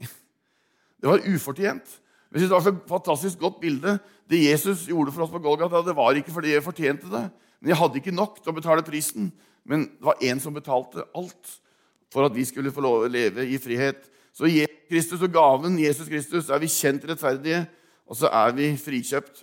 Det 0.98 1.10
var 1.10 1.22
ufortjent. 1.22 1.98
Jeg 2.34 2.42
synes 2.42 2.50
det 2.50 2.58
var 2.58 2.72
et 2.72 2.90
fantastisk 2.90 3.40
godt 3.40 3.60
bilde. 3.62 3.98
Det 4.28 4.42
Jesus 4.42 4.88
gjorde 4.90 5.14
for 5.14 5.24
oss 5.24 5.32
på 5.32 5.42
Golgata, 5.44 5.84
det 5.86 5.96
var 5.96 6.18
ikke 6.18 6.34
fordi 6.34 6.56
jeg 6.56 6.66
fortjente 6.66 7.12
det. 7.12 7.28
Men 7.62 7.72
jeg 7.72 7.80
hadde 7.80 8.02
ikke 8.02 8.16
nok 8.16 8.42
til 8.42 8.52
å 8.52 8.58
betale 8.58 8.86
prisen. 8.86 9.30
Men 9.68 9.86
det 9.86 10.10
var 10.10 10.20
en 10.26 10.42
som 10.42 10.56
betalte 10.56 11.06
alt 11.16 11.54
for 12.14 12.26
at 12.26 12.36
vi 12.36 12.46
skulle 12.48 12.74
få 12.74 12.84
lov 12.84 13.06
å 13.06 13.12
leve 13.12 13.46
i 13.46 13.60
frihet. 13.62 14.02
Så 14.38 14.46
Jesus 14.46 14.76
Kristus 14.90 15.24
og 15.26 15.34
gaven 15.34 15.80
Jesus 15.82 16.08
Kristus 16.08 16.50
er 16.50 16.62
vi 16.62 16.70
kjent 16.70 17.06
rettferdige, 17.10 17.64
og 18.08 18.16
så 18.16 18.30
er 18.30 18.54
vi 18.56 18.70
frikjøpt. 18.78 19.42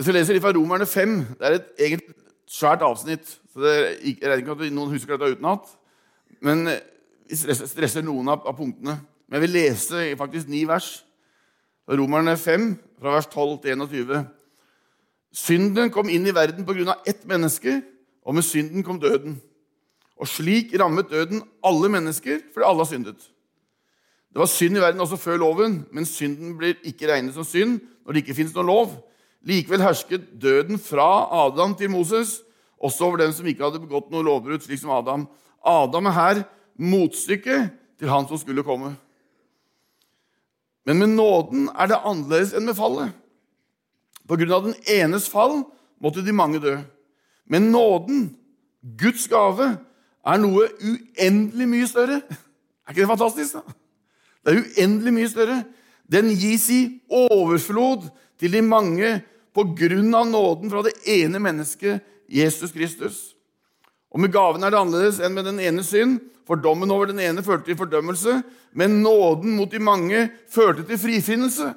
Så 0.00 0.14
leser 0.14 0.34
litt 0.34 0.42
fra 0.42 0.54
Romerne 0.56 0.86
5. 0.88 1.18
Det 1.36 1.46
er 1.46 1.58
et 1.58 1.68
egentlig 1.78 2.14
svært 2.48 2.82
avsnitt. 2.86 3.36
så 3.52 3.60
det, 3.60 3.74
Jeg 4.00 4.16
regner 4.22 4.40
ikke 4.40 4.56
at 4.56 4.72
noen 4.72 4.94
husker 4.94 5.18
dette 5.18 5.36
utenat. 5.36 5.68
Men 6.40 6.64
vi 7.28 7.36
stresser 7.36 8.02
noen 8.02 8.32
av, 8.32 8.46
av 8.48 8.56
punktene. 8.56 8.96
Men 9.28 9.36
jeg 9.36 9.44
vil 9.44 9.56
lese 9.58 10.06
faktisk 10.18 10.48
ni 10.48 10.64
vers. 10.64 11.04
Romerne 11.90 12.36
5, 12.38 12.70
fra 13.00 13.12
vers 13.18 13.28
12 13.28 13.58
til 13.62 13.76
21. 13.76 14.24
Synden 15.36 15.92
kom 15.92 16.08
inn 16.08 16.26
i 16.26 16.34
verden 16.34 16.64
pga. 16.66 16.96
ett 17.06 17.26
menneske, 17.26 17.82
og 18.24 18.34
med 18.34 18.42
synden 18.42 18.82
kom 18.82 19.00
døden. 19.00 19.40
Og 20.20 20.28
slik 20.28 20.74
rammet 20.76 21.08
døden 21.10 21.40
alle 21.64 21.88
mennesker, 21.88 22.42
fordi 22.52 22.66
alle 22.66 22.84
har 22.84 22.90
syndet. 22.90 23.30
Det 24.30 24.38
var 24.38 24.50
synd 24.50 24.76
i 24.76 24.82
verden 24.82 25.00
også 25.00 25.18
før 25.18 25.40
loven, 25.40 25.80
men 25.90 26.06
synden 26.06 26.54
blir 26.58 26.76
ikke 26.86 27.08
regnet 27.10 27.34
som 27.34 27.46
synd 27.46 27.80
når 28.04 28.12
det 28.12 28.22
ikke 28.22 28.36
fins 28.36 28.54
noen 28.54 28.68
lov. 28.68 28.92
Likevel 29.48 29.82
hersket 29.82 30.28
døden 30.42 30.78
fra 30.78 31.08
Adam 31.46 31.74
til 31.74 31.90
Moses, 31.90 32.42
også 32.80 33.08
over 33.08 33.24
dem 33.24 33.32
som 33.32 33.48
ikke 33.48 33.64
hadde 33.64 33.80
begått 33.82 34.12
noe 34.12 34.24
lovbrudd, 34.24 34.62
slik 34.64 34.80
som 34.82 34.92
Adam. 34.94 35.26
Adam 35.66 36.08
er 36.08 36.16
her 36.16 36.42
motstykket 36.80 37.72
til 38.00 38.12
han 38.12 38.28
som 38.28 38.38
skulle 38.40 38.64
komme. 38.64 38.94
Men 40.86 41.00
med 41.00 41.16
nåden 41.16 41.68
er 41.74 41.90
det 41.90 42.00
annerledes 42.04 42.54
enn 42.56 42.68
med 42.68 42.78
fallet. 42.78 43.12
På 44.28 44.38
grunn 44.38 44.54
av 44.54 44.68
den 44.68 44.78
enes 44.88 45.26
fall 45.28 45.62
måtte 46.00 46.22
de 46.24 46.32
mange 46.32 46.60
dø. 46.62 46.76
Men 47.50 47.72
nåden, 47.74 48.28
Guds 48.80 49.26
gave, 49.28 49.74
er 50.26 50.40
noe 50.40 50.68
uendelig 50.80 51.68
mye 51.68 51.88
større. 51.88 52.20
Er 52.20 52.92
ikke 52.92 53.04
det 53.04 53.12
fantastisk? 53.12 53.58
da? 53.58 53.76
Det 54.44 54.52
er 54.52 54.62
uendelig 54.62 55.14
mye 55.16 55.30
større. 55.30 55.58
Den 56.10 56.32
gis 56.34 56.66
i 56.74 56.80
overflod 57.08 58.08
til 58.40 58.56
de 58.56 58.62
mange 58.64 59.20
på 59.54 59.64
grunn 59.78 60.14
av 60.14 60.28
nåden 60.30 60.72
fra 60.72 60.82
det 60.86 60.96
ene 61.10 61.40
mennesket, 61.42 62.02
Jesus 62.30 62.72
Kristus. 62.74 63.20
Og 64.10 64.22
med 64.22 64.32
gaven 64.34 64.64
er 64.64 64.72
det 64.72 64.80
annerledes 64.80 65.20
enn 65.22 65.34
med 65.36 65.46
den 65.46 65.60
ene 65.62 65.84
synd. 65.86 66.18
For 66.50 66.58
dommen 66.58 66.90
over 66.90 67.06
den 67.06 67.20
ene 67.22 67.44
førte 67.46 67.68
til 67.68 67.76
fordømmelse, 67.78 68.40
men 68.74 69.02
nåden 69.04 69.52
mot 69.54 69.70
de 69.70 69.78
mange 69.78 70.24
førte 70.50 70.82
til 70.82 70.98
frifinnelse. 70.98 71.68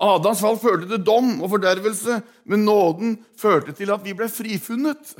Adams 0.00 0.40
fall 0.40 0.56
førte 0.62 0.88
til 0.88 1.02
dom 1.04 1.42
og 1.42 1.50
fordervelse, 1.52 2.22
men 2.48 2.64
nåden 2.64 3.18
førte 3.36 3.74
til 3.76 3.92
at 3.92 4.04
vi 4.06 4.14
ble 4.16 4.30
frifunnet. 4.32 5.12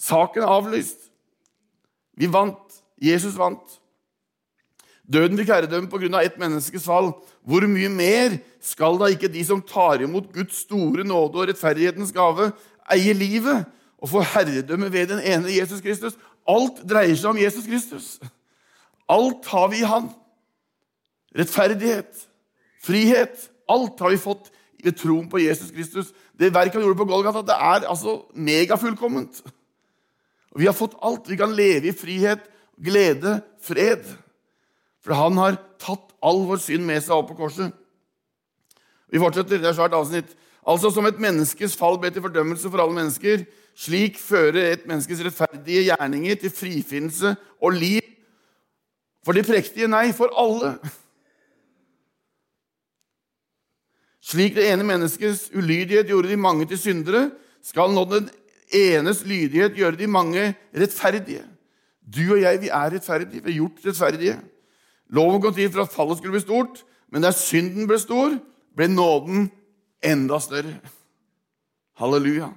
Saken 0.00 0.42
er 0.42 0.54
avlyst. 0.56 1.10
Vi 2.16 2.28
vant. 2.32 2.80
Jesus 3.00 3.36
vant. 3.38 3.80
Døden 5.10 5.38
fikk 5.40 5.50
herredømme 5.50 5.90
pga. 5.90 6.22
ett 6.22 6.38
menneskes 6.38 6.84
fall. 6.84 7.12
Hvor 7.42 7.66
mye 7.66 7.88
mer 7.88 8.38
skal 8.62 8.98
da 9.00 9.10
ikke 9.10 9.32
de 9.32 9.44
som 9.44 9.62
tar 9.62 10.02
imot 10.04 10.32
Guds 10.32 10.62
store 10.66 11.04
nåde 11.04 11.40
og 11.40 11.48
rettferdighetens 11.48 12.12
gave, 12.12 12.52
eie 12.92 13.12
livet 13.12 13.64
og 13.98 14.08
få 14.08 14.22
herredømme 14.22 14.92
ved 14.92 15.06
den 15.06 15.20
ene 15.20 15.56
Jesus 15.56 15.80
Kristus? 15.80 16.16
Alt 16.48 16.82
dreier 16.88 17.16
seg 17.16 17.30
om 17.32 17.40
Jesus 17.40 17.66
Kristus. 17.66 18.20
Alt 19.08 19.46
har 19.50 19.68
vi 19.68 19.82
i 19.82 19.88
Han. 19.88 20.10
Rettferdighet, 21.36 22.26
frihet. 22.82 23.50
Alt 23.68 24.00
har 24.00 24.10
vi 24.10 24.18
fått 24.18 24.50
ved 24.84 24.96
troen 24.98 25.28
på 25.30 25.38
Jesus 25.42 25.70
Kristus. 25.70 26.14
Det 26.38 26.54
verket 26.54 26.78
han 26.78 26.86
gjorde 26.86 26.98
på 26.98 27.10
Golgata, 27.10 27.42
det 27.42 27.56
er 27.56 27.88
altså 27.88 28.22
megafullkomment. 28.34 29.42
Og 30.54 30.60
Vi 30.60 30.66
har 30.66 30.76
fått 30.76 30.98
alt. 31.00 31.28
Vi 31.28 31.38
kan 31.38 31.54
leve 31.54 31.90
i 31.90 31.96
frihet, 31.96 32.42
glede, 32.80 33.40
fred. 33.62 34.04
For 35.00 35.16
han 35.16 35.38
har 35.38 35.58
tatt 35.80 36.12
all 36.20 36.44
vår 36.48 36.60
synd 36.60 36.84
med 36.86 37.02
seg 37.04 37.16
opp 37.16 37.30
på 37.32 37.38
korset. 37.38 37.72
Vi 39.10 39.20
fortsetter. 39.22 39.60
Det 39.60 39.70
er 39.70 39.78
svært 39.78 39.96
avsnitt. 39.96 40.34
Altså 40.68 40.90
som 40.92 41.06
et 41.08 41.20
menneskes 41.20 41.76
fall 41.78 41.96
ble 42.00 42.10
til 42.12 42.24
fordømmelse 42.24 42.68
for 42.68 42.82
alle 42.82 42.98
mennesker, 42.98 43.46
slik 43.78 44.18
fører 44.20 44.74
et 44.74 44.82
menneskes 44.88 45.22
rettferdige 45.24 45.86
gjerninger 45.88 46.40
til 46.42 46.52
frifinnelse 46.52 47.32
og 47.62 47.78
liv. 47.78 48.04
For 49.24 49.36
de 49.36 49.44
prektige 49.44 49.88
nei, 49.88 50.10
for 50.16 50.32
alle. 50.36 50.74
Slik 54.20 54.54
det 54.56 54.68
ene 54.68 54.84
menneskets 54.86 55.48
ulydighet 55.56 56.10
gjorde 56.12 56.28
de 56.30 56.36
mange 56.40 56.68
til 56.68 56.78
syndere, 56.78 57.30
skal 57.64 57.92
nå 57.92 58.04
den 58.08 58.28
enes 58.74 59.24
lydighet 59.26 59.76
gjøre 59.78 59.98
de 59.98 60.06
mange 60.10 60.54
rettferdige. 60.76 61.42
Du 62.04 62.22
og 62.34 62.40
jeg, 62.40 62.60
vi 62.62 62.68
er 62.68 62.94
rettferdige. 62.94 63.42
Vi 63.44 63.52
er 63.52 63.58
gjort 63.60 63.84
rettferdige. 63.86 64.38
Loven 65.10 65.42
kom 65.42 65.54
til 65.54 65.70
for 65.72 65.84
at 65.84 65.92
fallet 65.94 66.18
skulle 66.18 66.36
bli 66.36 66.42
stort, 66.44 66.82
men 67.10 67.22
der 67.22 67.34
synden 67.34 67.88
ble 67.90 67.98
stor, 67.98 68.36
ble 68.76 68.88
nåden 68.90 69.48
enda 70.02 70.38
større. 70.42 70.76
Halleluja. 71.98 72.50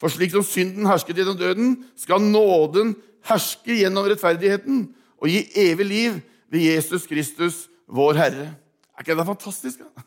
For 0.00 0.10
slik 0.10 0.32
som 0.34 0.44
synden 0.46 0.88
hersket 0.88 1.20
gjennom 1.20 1.38
døden, 1.38 1.76
skal 1.96 2.24
nåden 2.24 2.96
herske 3.28 3.76
gjennom 3.78 4.08
rettferdigheten 4.08 4.88
og 5.20 5.28
gi 5.30 5.44
evig 5.68 5.86
liv 5.86 6.16
ved 6.50 6.64
Jesus 6.66 7.06
Kristus, 7.06 7.68
vår 7.86 8.18
Herre. 8.18 8.48
Er 8.96 9.04
ikke 9.04 9.14
det 9.18 9.28
fantastisk? 9.28 9.84
Da? 9.84 10.02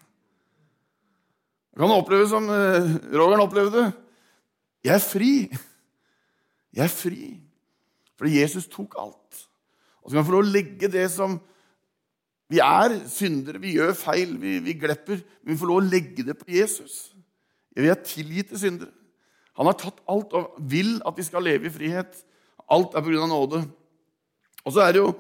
Det 1.76 1.84
kan 1.84 1.92
oppleve 1.92 2.28
som 2.32 2.50
eh, 2.50 2.92
Rogan 3.14 3.44
opplevde. 3.44 3.90
Jeg 4.86 4.94
er 4.94 5.02
fri. 5.02 5.34
Jeg 6.76 6.86
er 6.86 6.94
fri. 6.94 7.26
Fordi 8.20 8.38
Jesus 8.38 8.70
tok 8.72 8.96
alt. 9.02 9.42
Og 10.04 10.12
så 10.12 10.16
kan 10.16 10.22
vi 10.22 10.28
få 10.30 10.36
lov 10.38 10.46
å 10.46 10.54
legge 10.54 10.92
det 10.92 11.10
som 11.14 11.40
Vi 12.46 12.60
er 12.62 12.94
syndere, 13.10 13.58
vi 13.58 13.72
gjør 13.74 13.96
feil, 13.98 14.36
vi, 14.38 14.60
vi 14.62 14.76
glepper. 14.78 15.24
Men 15.42 15.56
vi 15.56 15.58
får 15.58 15.70
lov 15.72 15.80
å 15.80 15.88
legge 15.88 16.22
det 16.28 16.36
på 16.38 16.46
Jesus. 16.54 17.16
Vi 17.74 17.90
er 17.90 17.98
tilgitt 18.06 18.52
til 18.52 18.62
syndere. 18.62 18.94
Han 19.58 19.66
har 19.66 19.78
tatt 19.80 20.04
alt 20.12 20.36
og 20.38 20.60
vil 20.70 21.00
at 21.08 21.18
vi 21.18 21.26
skal 21.26 21.42
leve 21.42 21.66
i 21.66 21.74
frihet. 21.74 22.20
Alt 22.70 22.94
er 22.94 23.02
pga. 23.02 23.26
nåde. 23.26 23.64
Og 24.62 24.76
så 24.76 24.84
er 24.84 24.94
det 24.94 25.02
jo 25.02 25.16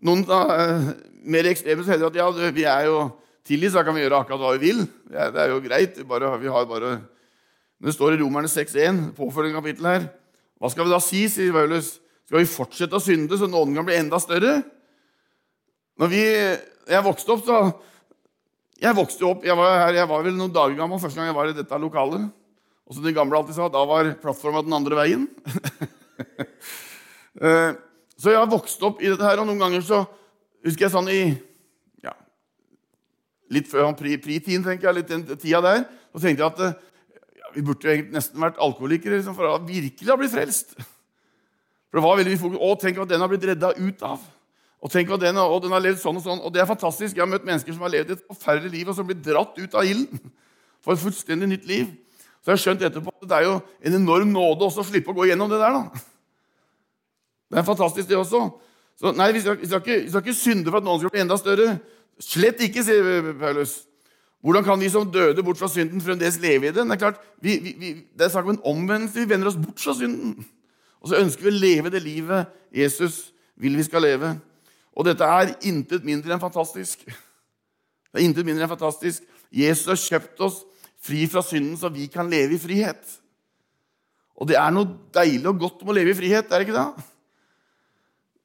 noen 0.00 0.24
da, 0.24 0.40
eh, 0.56 0.88
mer 1.28 1.50
ekstreme 1.50 1.84
som 1.84 1.92
hevder 1.92 2.08
at 2.08 2.16
ja, 2.16 2.50
vi 2.56 2.64
er 2.64 2.88
jo 2.88 3.10
tilgitt, 3.44 3.74
så 3.74 3.84
kan 3.84 3.94
vi 3.94 4.06
gjøre 4.06 4.22
akkurat 4.22 4.40
hva 4.40 4.56
vi 4.56 4.70
vil. 4.70 4.84
Det 5.12 5.28
er, 5.28 5.52
jo 5.52 5.60
greit. 5.60 6.00
Bare, 6.08 6.38
vi 6.40 6.48
har 6.48 6.66
bare 6.70 6.92
Det 7.82 7.92
står 7.96 8.14
i 8.14 8.20
Romerne 8.20 8.46
6,1, 8.46 9.08
påfølgende 9.16 9.58
kapittel 9.58 9.88
her. 9.88 10.04
Hva 10.62 10.70
skal 10.70 10.86
vi 10.86 10.92
da 10.92 11.00
si, 11.02 11.24
sier 11.30 11.54
Paulus? 11.54 11.96
Skal 12.28 12.38
vi 12.38 12.50
fortsette 12.50 12.94
å 12.94 13.02
synde 13.02 13.38
så 13.38 13.48
nåden 13.50 13.74
kan 13.74 13.86
bli 13.88 13.96
enda 13.98 14.20
større? 14.22 14.60
Når 15.98 16.12
vi, 16.12 16.20
jeg 16.94 17.06
vokste 17.08 17.34
opp, 17.34 17.42
så 17.46 17.62
Jeg 18.82 18.96
vokste 18.98 19.22
opp, 19.22 19.44
jeg 19.46 19.54
var, 19.54 19.76
her, 19.78 19.94
jeg 19.94 20.08
var 20.10 20.24
vel 20.26 20.34
noen 20.34 20.50
dager 20.50 20.74
gammel 20.74 20.98
første 20.98 21.14
gang 21.14 21.28
jeg 21.28 21.36
var 21.36 21.50
i 21.50 21.54
dette 21.54 21.76
lokalet. 21.78 22.24
Og 22.82 22.96
som 22.96 23.04
de 23.04 23.12
gamle 23.14 23.38
alltid 23.38 23.54
sa, 23.54 23.68
da 23.70 23.82
var 23.86 24.08
plattforma 24.18 24.62
den 24.66 24.78
andre 24.78 24.98
veien. 25.02 25.28
Eh, 27.32 27.70
så 28.20 28.28
jeg 28.28 28.36
har 28.36 28.50
vokst 28.50 28.82
opp 28.84 28.98
i 29.00 29.08
dette 29.08 29.24
her, 29.24 29.40
og 29.40 29.46
noen 29.48 29.58
ganger 29.58 29.80
så 29.82 30.02
husker 30.66 30.84
jeg 30.84 30.92
sånn 30.92 31.08
i 31.10 31.22
Litt 33.52 33.68
før 33.68 33.90
pritiden, 33.96 34.62
tenker 34.64 34.88
jeg, 34.88 34.96
litt 34.96 35.08
den 35.10 35.24
tida 35.32 35.62
der, 35.64 35.82
så 36.12 36.22
tenkte 36.22 36.44
jeg 36.44 36.52
at 36.52 36.60
ja, 36.62 36.91
vi 37.54 37.64
burde 37.64 37.86
jo 37.86 37.92
egentlig 37.92 38.16
nesten 38.16 38.42
vært 38.42 38.60
alkoholikere 38.62 39.18
liksom, 39.18 39.36
for 39.38 39.48
å 39.48 39.58
virkelig 39.66 40.10
ha 40.10 40.18
blitt 40.20 40.34
frelst. 40.34 40.76
For 40.76 42.00
det 42.00 42.04
var 42.06 42.20
veldig 42.20 42.32
mye 42.32 42.40
fokus. 42.40 42.60
Å, 42.64 42.70
tenk 42.80 43.00
hva 43.00 43.08
den 43.08 43.20
har 43.20 43.28
blitt 43.28 43.48
redda 43.50 43.72
ut 43.76 44.06
av. 44.08 44.22
Og 44.82 44.90
tenk 44.90 45.10
hva 45.12 45.18
den, 45.20 45.36
og 45.38 45.58
den 45.62 45.74
har 45.74 45.82
levd 45.84 46.00
sånn 46.02 46.16
og 46.18 46.24
sånn. 46.24 46.40
Og 46.42 46.54
det 46.54 46.62
er 46.62 46.70
fantastisk. 46.70 47.14
Jeg 47.14 47.22
har 47.22 47.30
møtt 47.30 47.44
mennesker 47.46 47.76
som 47.76 47.84
har 47.84 47.92
levd 47.92 48.14
et 48.16 48.24
forferdelig 48.30 48.72
liv, 48.72 48.88
og 48.88 48.96
som 48.96 49.06
blir 49.06 49.20
dratt 49.20 49.58
ut 49.60 49.76
av 49.78 49.86
ilden 49.86 50.22
for 50.82 50.96
et 50.96 51.02
fullstendig 51.04 51.50
nytt 51.52 51.68
liv. 51.68 51.92
Så 52.42 52.50
jeg 52.50 52.56
har 52.56 52.62
skjønt 52.64 52.86
etterpå 52.88 53.12
at 53.12 53.28
det 53.30 53.36
er 53.38 53.46
jo 53.46 53.58
en 53.60 53.98
enorm 54.00 54.32
nåde 54.34 54.66
også 54.66 54.82
å 54.82 54.88
slippe 54.88 55.12
å 55.12 55.18
gå 55.20 55.28
gjennom 55.28 55.52
det 55.52 55.60
der. 55.60 55.76
da. 55.76 56.02
Det 57.52 57.60
er 57.60 57.68
fantastisk, 57.68 58.08
det 58.08 58.18
også. 58.18 58.46
Så 58.98 59.12
nei, 59.14 59.28
Vi 59.36 59.44
skal, 59.44 59.60
vi 59.60 59.68
skal, 59.68 59.84
ikke, 59.84 60.00
vi 60.02 60.10
skal 60.10 60.24
ikke 60.24 60.40
synde 60.40 60.72
for 60.72 60.80
at 60.80 60.88
noen 60.88 61.02
skal 61.02 61.12
bli 61.12 61.22
enda 61.22 61.38
større. 61.38 61.76
Slett 62.22 62.64
ikke, 62.64 62.82
sier 62.86 63.32
Paulus. 63.38 63.82
Hvordan 64.42 64.64
kan 64.66 64.80
vi 64.80 64.90
som 64.90 65.06
døde 65.06 65.42
bort 65.46 65.60
fra 65.60 65.68
synden, 65.70 66.00
fremdeles 66.02 66.40
leve 66.42 66.66
i 66.68 66.74
den? 66.74 66.90
Det 66.90 66.96
er 66.96 67.02
klart, 67.04 67.20
vi, 67.42 67.58
vi, 67.62 67.92
det 68.10 68.26
er 68.26 68.32
snakk 68.32 68.48
om 68.48 68.56
en 68.56 68.64
omvendelse. 68.72 69.20
Vi 69.20 69.28
vender 69.30 69.52
oss 69.52 69.58
bort 69.58 69.78
fra 69.78 69.94
synden. 69.94 70.34
Og 71.02 71.10
så 71.10 71.20
ønsker 71.22 71.46
vi 71.46 71.52
å 71.52 71.60
leve 71.62 71.92
det 71.94 72.02
livet 72.02 72.50
Jesus 72.74 73.28
vil 73.58 73.76
vi 73.78 73.86
skal 73.86 74.02
leve. 74.02 74.32
Og 74.98 75.06
dette 75.06 75.26
er 75.26 75.54
intet 75.68 76.04
mindre 76.06 76.34
enn 76.34 76.42
fantastisk. 76.42 77.06
Det 77.06 78.18
er 78.18 78.26
intet 78.26 78.46
mindre 78.46 78.66
enn 78.66 78.72
fantastisk. 78.72 79.22
Jesus 79.52 79.86
har 79.88 80.00
kjøpt 80.00 80.42
oss 80.44 80.58
fri 81.02 81.22
fra 81.30 81.42
synden, 81.46 81.78
så 81.78 81.90
vi 81.92 82.08
kan 82.10 82.30
leve 82.30 82.56
i 82.56 82.60
frihet. 82.60 83.16
Og 84.38 84.48
det 84.50 84.58
er 84.58 84.74
noe 84.74 84.90
deilig 85.14 85.48
og 85.50 85.62
godt 85.62 85.82
om 85.84 85.92
å 85.92 85.96
leve 85.96 86.14
i 86.14 86.18
frihet, 86.18 86.50
er 86.50 86.60
det 86.60 86.66
ikke 86.66 86.78
det? 86.78 87.06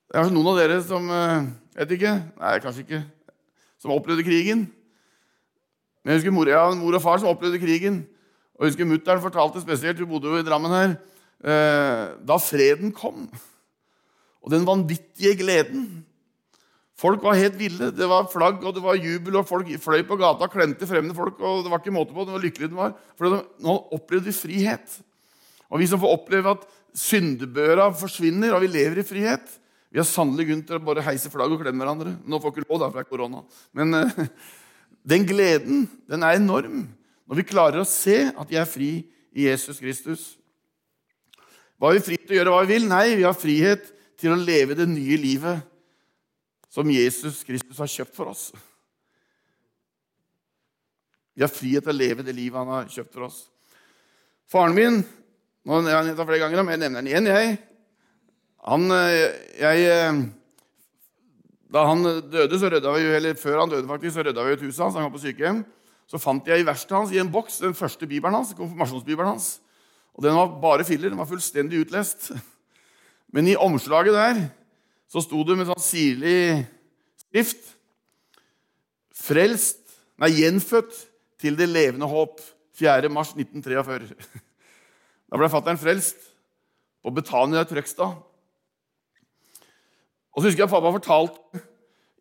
Det 0.08 0.16
er 0.16 0.22
kanskje 0.22 0.38
noen 0.38 0.54
av 0.54 0.60
dere 0.62 0.80
som 0.86 1.10
Jeg 1.12 1.82
vet 1.82 1.94
ikke, 1.98 2.12
Nei, 2.39 2.58
kanskje 2.63 2.84
ikke. 2.86 3.04
Som 3.82 3.94
opplevde 3.94 4.25
krigen. 4.25 4.68
Men 6.08 6.16
jeg 6.16 6.22
husker 6.22 6.36
mor, 6.40 6.48
ja, 6.48 6.64
mor 6.80 6.96
og 6.96 7.04
far 7.04 7.20
som 7.20 7.28
opplevde 7.28 7.60
krigen. 7.60 8.00
Og 8.56 8.64
jeg 8.64 8.72
husker 8.72 8.88
Mutter'n 8.88 9.20
fortalte 9.20 9.60
spesielt, 9.60 10.00
hun 10.00 10.08
bodde 10.08 10.32
jo 10.32 10.40
i 10.40 10.46
Drammen 10.48 10.72
her, 10.72 10.96
Eh, 11.38 12.04
da 12.26 12.36
freden 12.42 12.90
kom, 12.98 13.28
og 14.42 14.50
den 14.50 14.64
vanvittige 14.66 15.38
gleden 15.38 15.90
Folk 16.98 17.22
var 17.22 17.36
helt 17.38 17.54
ville. 17.60 17.92
Det 17.94 18.08
var 18.10 18.24
flagg 18.26 18.64
og 18.66 18.72
det 18.74 18.82
var 18.82 18.96
jubel, 18.98 19.36
og 19.38 19.46
folk 19.46 19.68
fløy 19.78 20.00
på 20.02 20.16
gata 20.18 20.48
og 20.48 20.50
klemte 20.50 20.88
fremmede 20.90 21.14
folk. 21.14 21.36
og 21.38 21.60
det 21.62 21.70
var 21.70 21.78
ikke 21.78 21.94
måte 21.94 22.10
på 22.10 22.24
det 22.26 22.34
var 22.34 22.42
lykkelige 22.42 22.72
de 22.72 22.80
var. 22.80 22.96
For 23.14 23.36
nå 23.62 23.76
opplevde 23.94 24.26
vi 24.26 24.34
frihet. 24.34 24.96
Og 25.70 25.78
vi 25.78 25.86
som 25.86 26.02
får 26.02 26.16
oppleve 26.16 26.56
at 26.56 26.66
syndebøra 26.98 27.92
forsvinner, 27.94 28.56
og 28.56 28.66
vi 28.66 28.72
lever 28.74 28.98
i 28.98 29.06
frihet 29.06 29.60
Vi 29.94 30.02
har 30.02 30.10
sannelig 30.10 30.48
grunn 30.48 30.66
til 30.66 30.80
å 30.80 30.86
bare 30.90 31.06
heise 31.06 31.30
flagg 31.30 31.54
og 31.54 31.62
klemme 31.62 31.86
hverandre. 31.86 32.16
Nå 32.26 32.42
får 32.42 32.56
ikke 32.56 32.66
lov, 32.66 32.82
da, 32.82 32.90
for 32.90 32.98
det 32.98 33.06
er 33.06 33.12
korona. 33.14 33.44
Men 33.78 33.94
uh, 33.94 34.26
den 35.08 35.28
gleden, 35.28 35.86
den 36.10 36.26
er 36.26 36.38
enorm 36.38 36.86
når 37.28 37.40
vi 37.40 37.48
klarer 37.48 37.82
å 37.82 37.88
se 37.88 38.28
at 38.32 38.50
vi 38.50 38.60
er 38.60 38.68
fri 38.68 38.92
i 39.36 39.48
Jesus 39.48 39.80
Kristus. 39.84 40.24
Var 41.78 41.96
vi 41.96 42.04
fri 42.04 42.18
til 42.20 42.36
å 42.36 42.40
gjøre 42.40 42.54
hva 42.54 42.64
vi 42.64 42.74
vil? 42.74 42.88
Nei, 42.90 43.18
vi 43.20 43.26
har 43.28 43.38
frihet 43.38 43.92
til 44.18 44.34
å 44.34 44.40
leve 44.40 44.78
det 44.78 44.88
nye 44.90 45.20
livet 45.20 45.62
som 46.74 46.90
Jesus 46.92 47.44
Kristus 47.48 47.80
har 47.82 47.92
kjøpt 47.92 48.16
for 48.16 48.32
oss. 48.32 48.50
Vi 51.38 51.44
har 51.46 51.54
frihet 51.54 51.86
til 51.86 51.94
å 51.94 52.00
leve 52.00 52.26
det 52.26 52.34
livet 52.36 52.58
han 52.58 52.74
har 52.74 52.90
kjøpt 52.90 53.14
for 53.14 53.28
oss. 53.28 53.44
Faren 54.50 54.76
min 54.76 55.04
nå 55.68 55.82
har 55.84 56.08
jeg 56.08 56.16
flere 56.16 56.40
ganger, 56.40 56.64
men 56.64 56.74
jeg 56.74 56.82
nevner 56.86 57.02
han 57.02 57.10
igjen. 57.12 57.26
jeg. 57.28 57.58
Han, 58.68 58.92
eh, 58.92 59.36
jeg, 59.60 59.84
eh, 59.92 60.22
da 61.74 61.84
han 61.90 62.04
døde, 62.32 62.60
så 62.60 62.70
rydda 62.72 62.94
vi, 62.96 63.08
eller 63.18 63.40
Før 63.40 63.60
han 63.60 63.72
døde, 63.72 63.88
faktisk, 63.88 64.16
så 64.16 64.24
rydda 64.24 64.44
vi 64.46 64.56
ut 64.56 64.66
huset 64.68 64.84
hans. 64.86 64.96
Han 64.96 65.08
var 65.10 65.16
på 65.16 65.24
sykehjem. 65.24 65.64
Så 66.08 66.20
fant 66.24 66.46
jeg 66.48 66.64
i 66.64 66.68
verkstedet 66.68 67.02
hans 67.02 67.12
i 67.12 67.20
en 67.20 67.32
boks 67.32 67.60
den 67.60 67.76
første 67.76 68.08
bibelen 68.08 68.38
hans, 68.38 68.54
konfirmasjonsbibelen 68.56 69.34
hans. 69.34 69.58
Og 70.16 70.24
den 70.24 70.38
var 70.38 70.54
bare 70.62 70.86
filler. 70.88 71.12
Den 71.12 71.20
var 71.20 71.28
fullstendig 71.28 71.84
utlest. 71.84 72.32
Men 73.36 73.50
i 73.52 73.58
omslaget 73.60 74.16
der 74.16 74.40
så 75.12 75.24
sto 75.24 75.44
det 75.48 75.58
med 75.58 75.68
sånn 75.70 75.84
sirlig 75.84 76.40
skrift 77.28 77.74
Frelst, 79.18 79.82
nei, 80.22 80.30
gjenfødt 80.38 80.94
til 81.42 81.58
det 81.58 81.66
levende 81.68 82.08
håp. 82.08 82.38
4. 82.78 83.10
mars 83.10 83.34
1943. 83.36 84.14
Da 85.28 85.36
ble 85.36 85.50
fatter'n 85.52 85.80
frelst 85.82 86.22
på 87.04 87.12
Betania 87.12 87.66
i 87.66 87.68
Trøgstad. 87.68 88.14
Og 90.38 90.44
så 90.44 90.51
husker 90.51 90.67
jeg 90.67 90.70
pappa 90.70 90.94
fortalte 90.94 91.63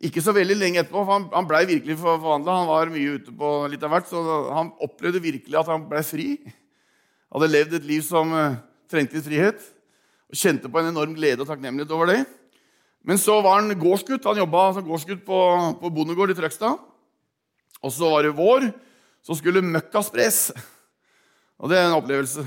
Ikke 0.08 0.23
så 0.25 0.32
veldig 0.32 0.56
lenge 0.56 0.80
etterpå, 0.80 1.02
for 1.02 1.12
han, 1.12 1.26
han 1.32 1.49
blei 1.49 1.62
virkelig 1.68 1.99
forvandla. 2.00 2.54
Han 2.62 2.68
var 2.68 2.92
mye 2.92 3.16
ute 3.16 3.32
på 3.32 3.50
litt 3.73 3.85
av 3.85 3.92
hvert, 3.92 4.08
så 4.08 4.20
han 4.52 4.73
opplevde 4.85 5.23
virkelig 5.25 5.56
at 5.56 5.70
han 5.73 5.85
blei 5.88 6.02
fri. 6.04 6.26
Hadde 7.32 7.49
levd 7.49 7.76
et 7.78 7.87
liv 7.88 8.02
som 8.04 8.32
uh, 8.32 8.58
trengte 8.92 9.23
frihet, 9.25 9.62
og 10.28 10.37
kjente 10.37 10.68
på 10.68 10.82
en 10.82 10.90
enorm 10.90 11.14
glede 11.16 11.40
og 11.40 11.49
takknemlighet 11.49 11.94
over 11.96 12.12
det. 12.12 12.18
Men 13.08 13.20
så 13.23 13.38
var 13.40 13.62
han 13.62 13.73
gårdsgutt. 13.80 14.28
Han 14.28 14.42
jobba 14.42 14.66
som 14.76 14.85
gårdsgutt 14.85 15.25
på, 15.25 15.38
på 15.80 15.92
bondegård 15.96 16.35
i 16.35 16.37
Trøgstad. 16.37 16.76
Og 17.80 17.94
så 17.94 18.11
var 18.12 18.26
det 18.26 18.37
vår, 18.37 18.68
så 19.25 19.37
skulle 19.38 19.64
møkka 19.64 20.02
spres. 20.04 20.50
Og 21.56 21.73
det 21.73 21.80
er 21.80 21.88
en 21.88 21.96
opplevelse. 21.96 22.44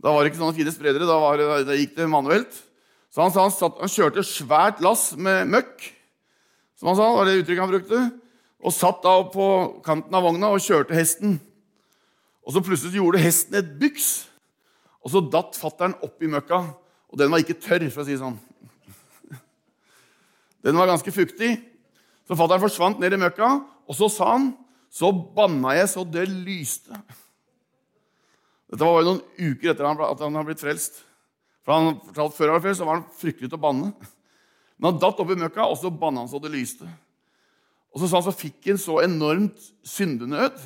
Da 0.00 0.14
var 0.14 0.24
det 0.24 0.32
ikke 0.32 0.40
sånne 0.40 0.56
fine 0.56 0.72
spredere, 0.72 1.08
da, 1.08 1.20
det, 1.36 1.50
da 1.68 1.76
gikk 1.76 1.96
det 1.98 2.08
manuelt. 2.08 2.64
Så 3.08 3.24
han, 3.24 3.32
han, 3.32 3.52
satt, 3.54 3.78
han 3.80 3.92
kjørte 3.92 4.24
svært 4.26 4.82
lass 4.84 5.10
med 5.16 5.48
møkk, 5.52 5.86
som 6.78 6.90
han 6.90 6.98
sa, 6.98 7.06
var 7.16 7.26
det 7.26 7.40
uttrykket 7.40 7.64
han 7.64 7.72
brukte, 7.72 8.00
og 8.58 8.74
satt 8.74 9.00
da 9.04 9.14
på 9.32 9.46
kanten 9.86 10.14
av 10.14 10.26
vogna 10.26 10.50
og 10.52 10.62
kjørte 10.62 10.96
hesten. 10.96 11.38
Og 12.44 12.54
så 12.54 12.62
plutselig 12.64 13.00
gjorde 13.00 13.22
hesten 13.22 13.58
et 13.60 13.72
byks, 13.80 14.10
og 15.04 15.12
så 15.14 15.22
datt 15.24 15.56
fattern 15.58 15.96
oppi 16.04 16.30
møkka. 16.30 16.62
Og 17.08 17.20
den 17.20 17.32
var 17.32 17.40
ikke 17.40 17.56
tørr, 17.62 17.86
for 17.88 18.02
å 18.02 18.06
si 18.06 18.16
det 18.16 18.20
sånn. 18.20 18.36
Den 20.66 20.76
var 20.76 20.90
ganske 20.90 21.12
fuktig. 21.14 21.54
Så 22.28 22.36
fattern 22.36 22.60
forsvant 22.60 22.98
ned 23.00 23.14
i 23.16 23.20
møkka, 23.20 23.48
og 23.88 23.96
så 23.96 24.10
sa 24.12 24.34
han 24.34 24.50
Så 24.92 25.10
banna 25.12 25.74
jeg 25.76 25.88
så 25.92 26.00
det 26.08 26.24
lyste. 26.28 26.96
Dette 28.68 28.84
var 28.84 29.02
jo 29.02 29.10
noen 29.10 29.20
uker 29.36 29.72
etter 29.72 29.84
at 29.84 30.22
han 30.24 30.36
hadde 30.36 30.48
blitt 30.48 30.62
frelst. 30.62 31.02
For 31.68 31.76
han 31.76 31.98
fortalte 32.00 32.36
Før 32.38 32.54
han 32.54 32.62
før 32.64 32.76
så 32.78 32.86
var 32.88 32.96
han 32.96 33.10
fryktelig 33.20 33.50
til 33.50 33.58
å 33.58 33.60
banne. 33.60 33.90
Men 34.78 34.94
han 34.94 35.00
datt 35.02 35.18
opp 35.20 35.32
i 35.34 35.36
møkka, 35.36 35.66
og 35.68 35.76
så 35.76 35.90
banna 35.92 36.22
han 36.22 36.30
så 36.30 36.40
det 36.40 36.54
lyste. 36.54 36.88
Og 37.92 38.00
så 38.00 38.08
sa 38.08 38.22
han 38.22 38.24
så 38.24 38.32
fikk 38.32 38.70
han 38.70 38.80
så 38.80 39.02
enormt 39.04 39.68
syndenød. 39.84 40.56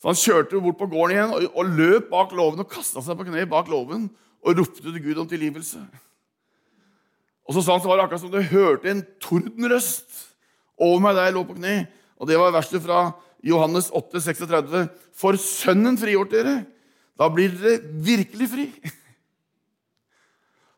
Så 0.00 0.08
han 0.08 0.18
kjørte 0.22 0.62
bort 0.64 0.80
på 0.80 0.88
gården 0.88 1.14
igjen 1.16 1.36
og, 1.36 1.46
og 1.52 1.76
løp 1.76 2.08
bak 2.14 2.32
låven 2.36 2.64
og 2.64 2.72
kasta 2.72 3.04
seg 3.04 3.16
på 3.18 3.28
kne 3.28 3.44
bak 3.50 3.68
låven 3.72 4.08
og 4.40 4.56
ropte 4.60 4.84
til 4.84 4.98
Gud 5.04 5.20
om 5.20 5.28
tilgivelse. 5.28 5.84
Og 7.44 7.56
så 7.56 7.60
sa 7.60 7.76
han 7.76 7.84
så 7.84 7.92
var 7.92 8.00
det 8.00 8.06
akkurat 8.06 8.24
som 8.24 8.32
du 8.32 8.40
hørte 8.40 8.92
en 8.92 9.04
tordenrøst 9.20 10.22
over 10.80 11.00
meg 11.02 11.16
der 11.16 11.28
jeg 11.28 11.36
lå 11.36 11.46
på 11.48 11.56
kne. 11.60 11.78
Og 12.16 12.28
det 12.28 12.40
var 12.40 12.56
verset 12.56 12.84
fra 12.84 13.10
Johannes 13.44 13.92
8, 13.92 14.20
36. 14.32 14.86
For 15.16 15.36
Sønnen 15.40 15.98
frigjort 16.00 16.32
dere. 16.32 16.62
Da 17.16 17.28
blir 17.32 17.52
dere 17.52 17.80
virkelig 17.84 18.52
fri. 18.52 18.70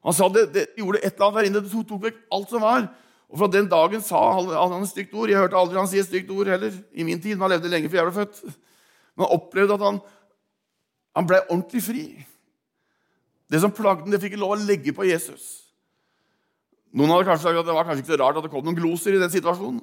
Han 0.06 0.14
sa 0.14 0.28
det, 0.30 0.46
det 0.54 0.64
gjorde 0.78 1.00
et 1.02 1.10
eller 1.10 1.26
annet 1.26 1.38
der 1.38 1.48
inne. 1.48 1.62
Det 1.64 1.84
tok, 1.90 2.02
vekk 2.04 2.18
alt 2.34 2.52
som 2.52 2.64
var. 2.64 2.88
Og 3.28 3.40
fra 3.40 3.48
den 3.52 3.68
dagen 3.68 4.02
sa 4.04 4.20
han, 4.38 4.48
han 4.54 4.82
et 4.84 4.92
stygt 4.92 5.14
ord. 5.14 5.28
Jeg 5.28 5.40
hørte 5.40 5.58
aldri 5.58 5.80
han 5.80 5.90
si 5.90 6.00
et 6.00 6.08
stygt 6.08 6.30
ord 6.32 6.48
heller 6.48 6.72
i 6.94 7.04
min 7.04 7.20
tid. 7.20 7.36
Han 7.40 7.52
levde 7.52 7.70
lenge 7.72 7.90
før 7.90 8.00
jeg 8.00 8.08
ble 8.08 8.16
født. 8.22 8.42
Men 9.16 9.26
han 9.26 9.34
opplevde 9.36 9.76
at 9.76 9.84
han, 9.84 10.02
han 11.18 11.28
ble 11.28 11.40
ordentlig 11.48 11.82
fri. 11.84 12.04
Det 13.48 13.60
som 13.60 13.74
plagde 13.74 14.06
ham, 14.06 14.12
det 14.12 14.22
fikk 14.22 14.38
lov 14.38 14.54
å 14.56 14.60
legge 14.62 14.94
på 14.96 15.06
Jesus. 15.08 15.48
Noen 16.96 17.12
hadde 17.12 17.28
kanskje 17.28 17.50
sagt 17.50 17.60
at 17.60 17.68
det 17.68 17.76
var 17.76 17.88
kanskje 17.88 18.04
ikke 18.04 18.14
så 18.14 18.20
rart 18.22 18.38
at 18.40 18.46
det 18.46 18.52
kom 18.52 18.64
noen 18.64 18.78
gloser 18.78 19.16
i 19.16 19.20
den 19.20 19.32
situasjonen. 19.32 19.82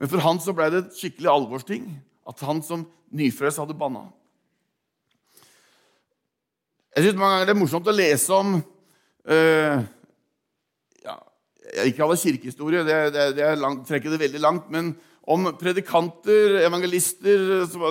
Men 0.00 0.10
for 0.10 0.24
han 0.24 0.40
så 0.42 0.52
ble 0.56 0.66
det 0.72 0.82
et 0.82 0.98
skikkelig 0.98 1.30
alvorsting 1.30 1.86
at 2.28 2.44
han 2.44 2.60
som 2.64 2.84
nyfrelst 3.12 3.60
hadde 3.62 3.76
banna. 3.78 4.06
Jeg 6.92 7.06
synes 7.06 7.18
mange 7.20 7.36
ganger 7.36 7.48
det 7.48 7.54
er 7.54 7.60
morsomt 7.62 7.88
å 7.88 7.96
lese 7.96 8.36
om 8.36 8.56
uh, 9.30 9.82
ja, 11.04 11.16
Ikke 11.84 12.04
alle 12.04 12.18
kirkehistorie, 12.20 12.84
det, 12.86 12.98
det, 13.14 13.26
det 13.38 13.50
langt, 13.60 13.86
trekker 13.88 14.14
det 14.14 14.20
veldig 14.24 14.42
langt. 14.42 14.70
Men 14.72 14.94
om 15.22 15.52
predikanter, 15.58 16.58
evangelister 16.66 17.66
som, 17.70 17.84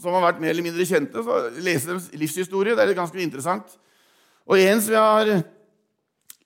som, 0.00 0.14
har 0.14 0.30
vært 0.30 0.40
mer 0.40 0.54
eller 0.54 0.64
mindre 0.64 0.86
kjente. 0.88 1.24
så 1.24 1.40
leser 1.60 1.92
deres 1.92 2.08
livshistorie. 2.16 2.76
Det 2.76 2.86
er 2.86 2.96
ganske 2.96 3.20
interessant. 3.20 3.76
Og 4.48 4.60
en 4.60 4.80
som 4.80 4.94
jeg 4.94 5.00
har 5.00 5.44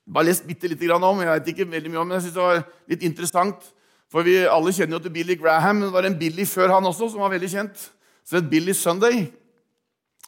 bare 0.09 0.27
lest 0.27 0.47
bitte 0.47 0.67
lite 0.67 0.87
grann 0.87 1.03
om, 1.05 1.21
jeg 1.21 1.31
vet 1.31 1.51
ikke 1.53 1.69
veldig 1.69 1.91
mye 1.93 2.01
om, 2.01 2.07
men 2.09 2.17
jeg 2.17 2.27
synes 2.27 2.37
det 2.37 2.47
var 2.47 2.63
litt 2.89 3.05
interessant. 3.05 3.69
For 4.09 4.25
vi 4.25 4.39
alle 4.49 4.73
kjenner 4.73 4.97
jo 4.97 5.03
til 5.05 5.13
Billy 5.13 5.35
Graham, 5.37 5.79
men 5.79 5.87
det 5.87 5.93
var 5.93 6.07
en 6.07 6.17
Billy 6.17 6.45
før 6.49 6.73
han 6.73 6.87
også 6.89 7.11
som 7.13 7.21
var 7.21 7.31
veldig 7.35 7.49
kjent. 7.51 7.83
Så 8.25 8.39
het 8.39 8.49
Billy 8.49 8.73
Sunday. 8.73 9.27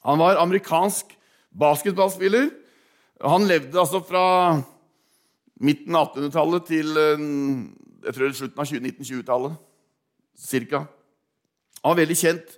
Han 0.06 0.22
var 0.22 0.40
amerikansk 0.42 1.16
basketballspiller. 1.58 2.52
Han 3.22 3.46
levde 3.46 3.78
altså 3.78 4.02
fra 4.02 4.24
midten 5.62 5.96
av 5.98 6.10
1800-tallet 6.10 6.66
til 6.66 6.98
eh, 6.98 7.26
jeg 8.02 8.16
tror 8.18 8.34
slutten 8.34 8.64
av 8.64 8.72
1920-tallet. 8.72 9.60
Cirka. 10.42 10.86
Han 11.82 11.94
var 11.94 12.00
veldig 12.02 12.18
kjent 12.18 12.56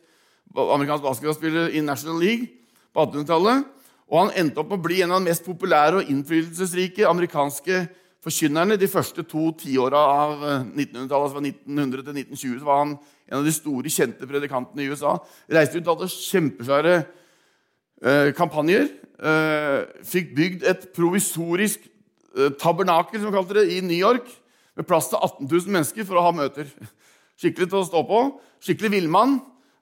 amerikansk 0.53 1.03
basketballspiller 1.03 1.73
i 1.75 1.81
National 1.83 2.21
League 2.21 2.47
på 2.93 3.03
1800-tallet. 3.03 3.65
Og 4.11 4.19
han 4.21 4.31
endte 4.39 4.61
opp 4.61 4.71
med 4.71 4.79
å 4.79 4.85
bli 4.85 5.01
en 5.03 5.11
av 5.15 5.19
de 5.19 5.27
mest 5.31 5.43
populære 5.43 5.99
og 5.99 6.13
innflytelsesrike 6.13 7.07
amerikanske 7.09 7.81
forkynnerne 8.23 8.77
de 8.79 8.87
første 8.87 9.25
to 9.27 9.49
tiåra 9.59 9.99
av 9.99 10.43
1900-tallet, 10.45 11.17
altså 11.17 11.39
fra 11.39 11.43
1900 11.43 12.05
til 12.05 12.19
1920, 12.21 12.59
så 12.61 12.67
var 12.69 12.79
han 12.85 12.93
en 12.95 13.39
av 13.41 13.47
de 13.47 13.55
store, 13.55 13.91
kjente 13.91 14.29
predikantene 14.29 14.85
i 14.85 14.87
USA. 14.93 15.17
Reiste 15.51 15.81
ut 15.81 15.89
og 15.89 15.97
hadde 15.97 16.13
kjempesvære 16.13 16.93
eh, 17.01 18.29
kampanjer. 18.37 18.87
Eh, 19.23 19.83
fikk 20.03 20.33
bygd 20.35 20.65
et 20.67 20.89
provisorisk 20.91 21.85
eh, 22.35 22.49
tabernakel 22.59 23.21
som 23.21 23.31
kalte 23.31 23.55
det, 23.55 23.69
i 23.71 23.79
New 23.79 23.95
York 23.95 24.27
med 24.75 24.87
plass 24.89 25.07
til 25.11 25.21
18 25.21 25.47
000 25.47 25.71
mennesker 25.77 26.07
for 26.09 26.19
å 26.19 26.25
ha 26.25 26.33
møter. 26.35 26.67
Skikkelig 27.39 27.69
til 27.71 27.79
å 27.79 27.87
stå 27.87 28.01
på. 28.09 28.23
Skikkelig 28.63 28.91
villmann. 28.97 29.37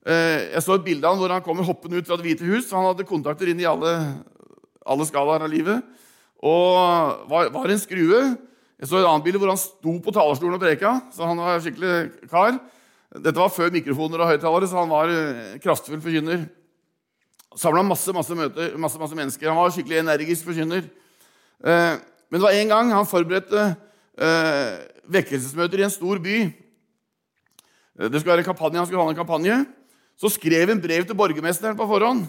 Eh, 0.06 0.52
jeg 0.54 0.62
så 0.66 0.78
et 0.78 0.86
bilde 0.86 1.08
av 1.08 1.16
han 1.16 1.24
hvor 1.24 1.34
han 1.34 1.46
kommer 1.46 1.66
hoppende 1.66 1.98
ut 1.98 2.06
fra 2.06 2.20
Det 2.20 2.28
hvite 2.28 2.46
hus. 2.52 2.70
Han 2.70 2.92
hadde 2.92 3.08
kontakter 3.10 3.50
inn 3.50 3.64
i 3.64 3.70
alle, 3.70 3.96
alle 4.86 5.10
skalaer 5.10 5.48
av 5.48 5.52
livet 5.52 5.90
og 6.42 7.26
var, 7.30 7.52
var, 7.54 7.70
en 7.70 7.82
skrue. 7.82 8.22
Jeg 8.82 8.90
så 8.90 8.98
et 8.98 9.06
annet 9.06 9.26
bilde 9.26 9.38
hvor 9.38 9.52
han 9.52 9.60
sto 9.62 9.92
på 10.02 10.14
talerstolen 10.14 10.58
og 10.58 10.64
preka. 10.64 10.96
Så 11.14 11.26
han 11.26 11.38
var 11.38 11.62
skikkelig 11.62 12.30
kar. 12.32 12.56
Dette 13.14 13.38
var 13.38 13.54
før 13.54 13.74
mikrofoner 13.74 14.24
og 14.24 14.32
høyttalere, 14.32 14.70
så 14.70 14.80
han 14.82 14.90
var 14.90 15.12
kraftfull 15.62 16.02
forkynner. 16.02 16.48
Samla 17.60 17.84
masse, 17.84 18.14
masse, 18.16 18.36
møter, 18.38 18.78
masse, 18.80 19.00
masse 19.00 19.18
mennesker. 19.18 19.50
Han 19.52 19.60
var 19.60 19.74
skikkelig 19.76 20.00
energisk 20.00 20.48
forkynner. 20.48 20.86
Eh, 21.60 21.96
men 22.32 22.40
det 22.40 22.46
var 22.46 22.56
en 22.56 22.72
gang 22.72 22.94
han 22.96 23.10
forberedte 23.10 23.64
eh, 24.16 24.78
vekkelsesmøter 25.12 25.82
i 25.82 25.86
en 25.88 25.94
stor 25.94 26.22
by. 26.24 26.38
Det 28.02 28.22
skulle 28.22 28.32
være 28.32 28.46
en 28.46 28.48
kampanje, 28.48 28.80
Han 28.80 28.88
skulle 28.88 29.04
ha 29.04 29.12
en 29.12 29.20
kampanje. 29.20 29.58
Så 30.16 30.32
skrev 30.32 30.70
han 30.70 30.82
brev 30.82 31.04
til 31.06 31.18
borgermesteren 31.18 31.76
på 31.78 31.88
forhånd. 31.90 32.24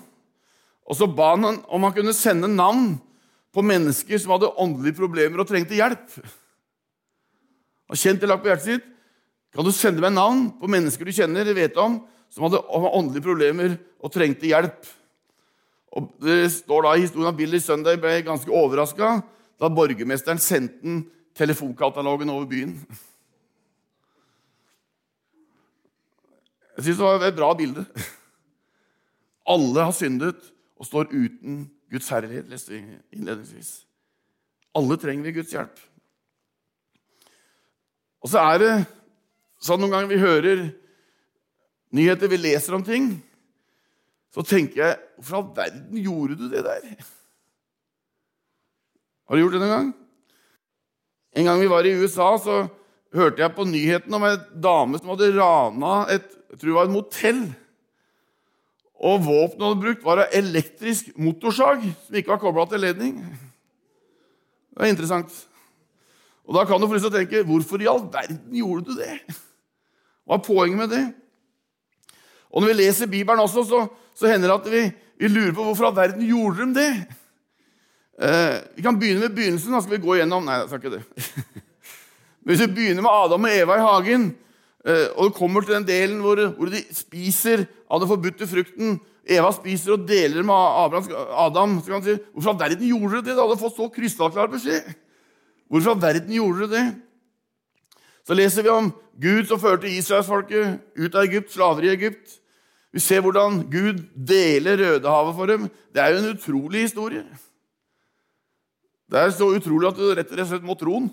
Og 0.89 0.99
så 0.99 1.07
ba 1.07 1.37
han 1.37 1.63
om 1.69 1.85
han 1.87 1.95
kunne 1.95 2.15
sende 2.17 2.51
navn 2.51 2.97
på 3.55 3.63
mennesker 3.63 4.19
som 4.19 4.35
hadde 4.35 4.51
åndelige 4.59 4.97
problemer 4.99 5.39
og 5.39 5.47
trengte 5.47 5.77
hjelp. 5.77 6.17
Og 7.93 8.01
kjent 8.01 8.23
det 8.23 8.31
lagt 8.31 8.43
på 8.43 8.51
hjertet 8.51 8.67
sitt. 8.67 8.89
Kan 9.53 9.69
du 9.69 9.71
sende 9.77 10.03
meg 10.03 10.15
navn 10.17 10.47
på 10.59 10.71
mennesker 10.71 11.07
du 11.07 11.13
kjenner 11.13 11.47
vet 11.55 11.77
om, 11.79 12.01
som 12.33 12.47
hadde 12.49 12.63
åndelige 12.65 13.27
problemer 13.27 13.77
og 14.01 14.13
trengte 14.15 14.49
hjelp? 14.49 14.81
Og 15.93 16.09
Det 16.25 16.53
står 16.53 16.87
da 16.87 16.95
i 16.97 17.05
historien 17.05 17.33
at 17.33 17.37
Billy 17.37 17.61
Sunday 17.61 17.99
ble 18.01 18.23
ganske 18.25 18.51
overraska 18.53 19.19
da 19.61 19.69
borgermesteren 19.71 20.41
sendte 20.43 20.81
den 20.83 21.03
telefonkatalogen 21.39 22.31
over 22.33 22.49
byen. 22.51 22.75
Jeg 26.77 26.87
syns 26.87 26.99
det 26.99 27.05
var 27.05 27.27
et 27.29 27.37
bra 27.37 27.53
bilde. 27.55 27.85
Alle 29.53 29.85
har 29.85 29.95
syndet 29.95 30.41
og 30.81 30.89
står 30.89 31.13
uten 31.13 31.67
Guds 31.93 32.09
herlighet, 32.09 32.49
leste 32.49 32.73
vi 32.73 32.81
innledningsvis. 33.13 33.83
Alle 34.75 34.97
trenger 34.97 35.29
vi 35.29 35.35
Guds 35.37 35.53
hjelp. 35.53 35.83
Og 38.23 38.31
så 38.33 38.41
er 38.41 38.63
det 38.63 38.73
sånn 39.63 39.83
noen 39.83 39.93
ganger 39.93 40.11
vi 40.11 40.23
hører 40.23 40.63
nyheter, 41.93 42.31
vi 42.33 42.41
leser 42.41 42.79
om 42.79 42.85
ting, 42.87 43.13
så 44.33 44.45
tenker 44.47 44.81
jeg 44.81 45.01
Hvorfor 45.17 45.35
i 45.35 45.41
all 45.41 45.51
verden 45.57 45.99
gjorde 46.03 46.37
du 46.41 46.47
det 46.51 46.63
der? 46.65 46.87
Har 49.29 49.37
du 49.37 49.43
gjort 49.43 49.57
det 49.57 49.63
noen 49.63 49.75
gang? 49.75 49.91
En 51.37 51.49
gang 51.49 51.61
vi 51.63 51.71
var 51.71 51.87
i 51.89 51.95
USA, 51.97 52.33
så 52.41 52.57
hørte 53.13 53.41
jeg 53.41 53.55
på 53.57 53.65
nyheten 53.69 54.15
om 54.17 54.25
ei 54.27 54.35
dame 54.65 54.99
som 55.01 55.13
hadde 55.13 55.35
rana 55.37 55.93
et 56.13 56.27
jeg 56.53 56.59
tror 56.61 56.69
det 56.69 56.77
var 56.77 56.89
et 56.89 56.93
motell. 56.93 57.39
Og 59.03 59.23
våpenet 59.25 59.63
hun 59.63 59.71
hadde 59.71 59.85
brukt, 59.87 60.05
var 60.05 60.21
en 60.21 60.35
elektrisk 60.37 61.09
motorsag 61.17 61.87
som 62.05 62.19
ikke 62.19 62.35
var 62.35 62.43
kobla 62.43 62.67
til 62.69 62.85
ledning. 62.85 63.23
Det 64.77 64.85
er 64.85 64.93
interessant. 64.93 65.33
Og 66.45 66.55
Da 66.55 66.67
kan 66.69 66.81
du 66.81 66.87
å 66.87 67.15
tenke 67.15 67.41
hvorfor 67.49 67.81
i 67.81 67.89
all 67.89 68.05
verden 68.05 68.53
gjorde 68.53 68.91
du 68.91 69.01
det? 69.01 69.17
Hva 70.29 70.37
er 70.37 70.45
poenget 70.45 70.79
med 70.79 70.93
det? 70.93 71.03
Og 72.53 72.61
Når 72.61 72.69
vi 72.69 72.79
leser 72.83 73.09
Bibelen 73.09 73.41
også, 73.41 73.65
så, 73.65 73.87
så 74.15 74.31
hender 74.31 74.51
det 74.51 74.59
at 74.59 74.71
vi, 74.73 74.83
vi, 75.21 75.31
lurer 75.31 75.55
på 75.57 75.67
hvorfor 75.67 75.89
all 75.89 75.97
verden 75.97 76.25
gjorde 76.27 76.67
de 76.67 76.79
det. 76.79 76.93
Eh, 78.23 78.57
vi 78.77 78.85
kan 78.85 78.99
begynne 79.01 79.27
med 79.27 79.37
begynnelsen. 79.37 79.75
Da 79.75 79.83
skal 79.83 79.97
vi 79.97 80.05
gå 80.05 80.17
igjennom 80.17 80.45
Nei, 80.47 80.61
jeg 80.61 80.71
sa 80.71 80.81
ikke 80.81 80.95
det. 80.97 81.03
Men 82.43 82.53
hvis 82.53 82.65
vi 82.65 82.73
begynner 82.77 83.07
med 83.07 83.13
Adam 83.13 83.49
og 83.49 83.57
Eva 83.63 83.79
i 83.79 83.87
hagen, 83.87 84.29
eh, 84.87 85.07
og 85.17 85.31
det 85.31 85.39
kommer 85.39 85.65
til 85.65 85.79
den 85.79 85.89
delen 85.89 86.21
hvor, 86.25 86.43
hvor 86.59 86.73
de 86.73 86.85
spiser 86.95 87.67
av 87.89 88.03
den 88.03 88.13
forbudte 88.13 88.49
frukten 88.51 89.01
Eva 89.23 89.53
spiser 89.55 89.95
og 89.95 90.07
deler 90.09 90.43
med 90.43 90.55
Abraham, 90.83 91.07
Adam, 91.39 91.79
så 91.79 91.93
kan 91.93 92.01
han 92.01 92.07
si 92.09 92.17
hvorfor 92.33 92.51
all 92.51 92.59
verden 92.59 92.89
gjorde 92.89 93.13
dere 93.13 93.23
det? 93.23 93.37
Det 93.37 93.45
hadde 93.45 93.61
fått 93.61 93.77
så 93.77 93.87
krystallklar 93.95 94.51
beskjed. 94.51 94.89
Hvorfor 95.71 95.95
all 95.95 96.03
verden 96.03 96.35
gjorde 96.35 96.67
dere 96.67 96.73
det? 96.73 96.87
Så 98.27 98.35
leser 98.39 98.67
vi 98.67 98.73
om 98.73 98.91
Gud 99.23 99.47
som 99.47 99.61
førte 99.63 99.91
israelsfolket 99.91 100.81
ut 100.99 101.15
av 101.15 101.27
Egypt, 101.27 101.53
slaver 101.55 101.87
i 101.87 101.93
Egypt. 101.95 102.39
Vi 102.93 103.01
ser 103.01 103.23
hvordan 103.25 103.63
Gud 103.73 104.03
deler 104.29 104.77
Rødehavet 104.77 105.37
for 105.37 105.49
dem. 105.49 105.69
Det 105.95 106.03
er 106.03 106.13
jo 106.13 106.21
en 106.21 106.35
utrolig 106.35 106.85
historie. 106.87 107.25
Det 109.11 109.21
er 109.21 109.33
så 109.33 109.49
utrolig 109.53 109.89
at 109.89 109.97
du 109.97 110.11
rett 110.13 110.33
og 110.33 110.49
slett 110.49 110.67
må 110.67 110.77
tro 110.81 110.99
den. 111.01 111.09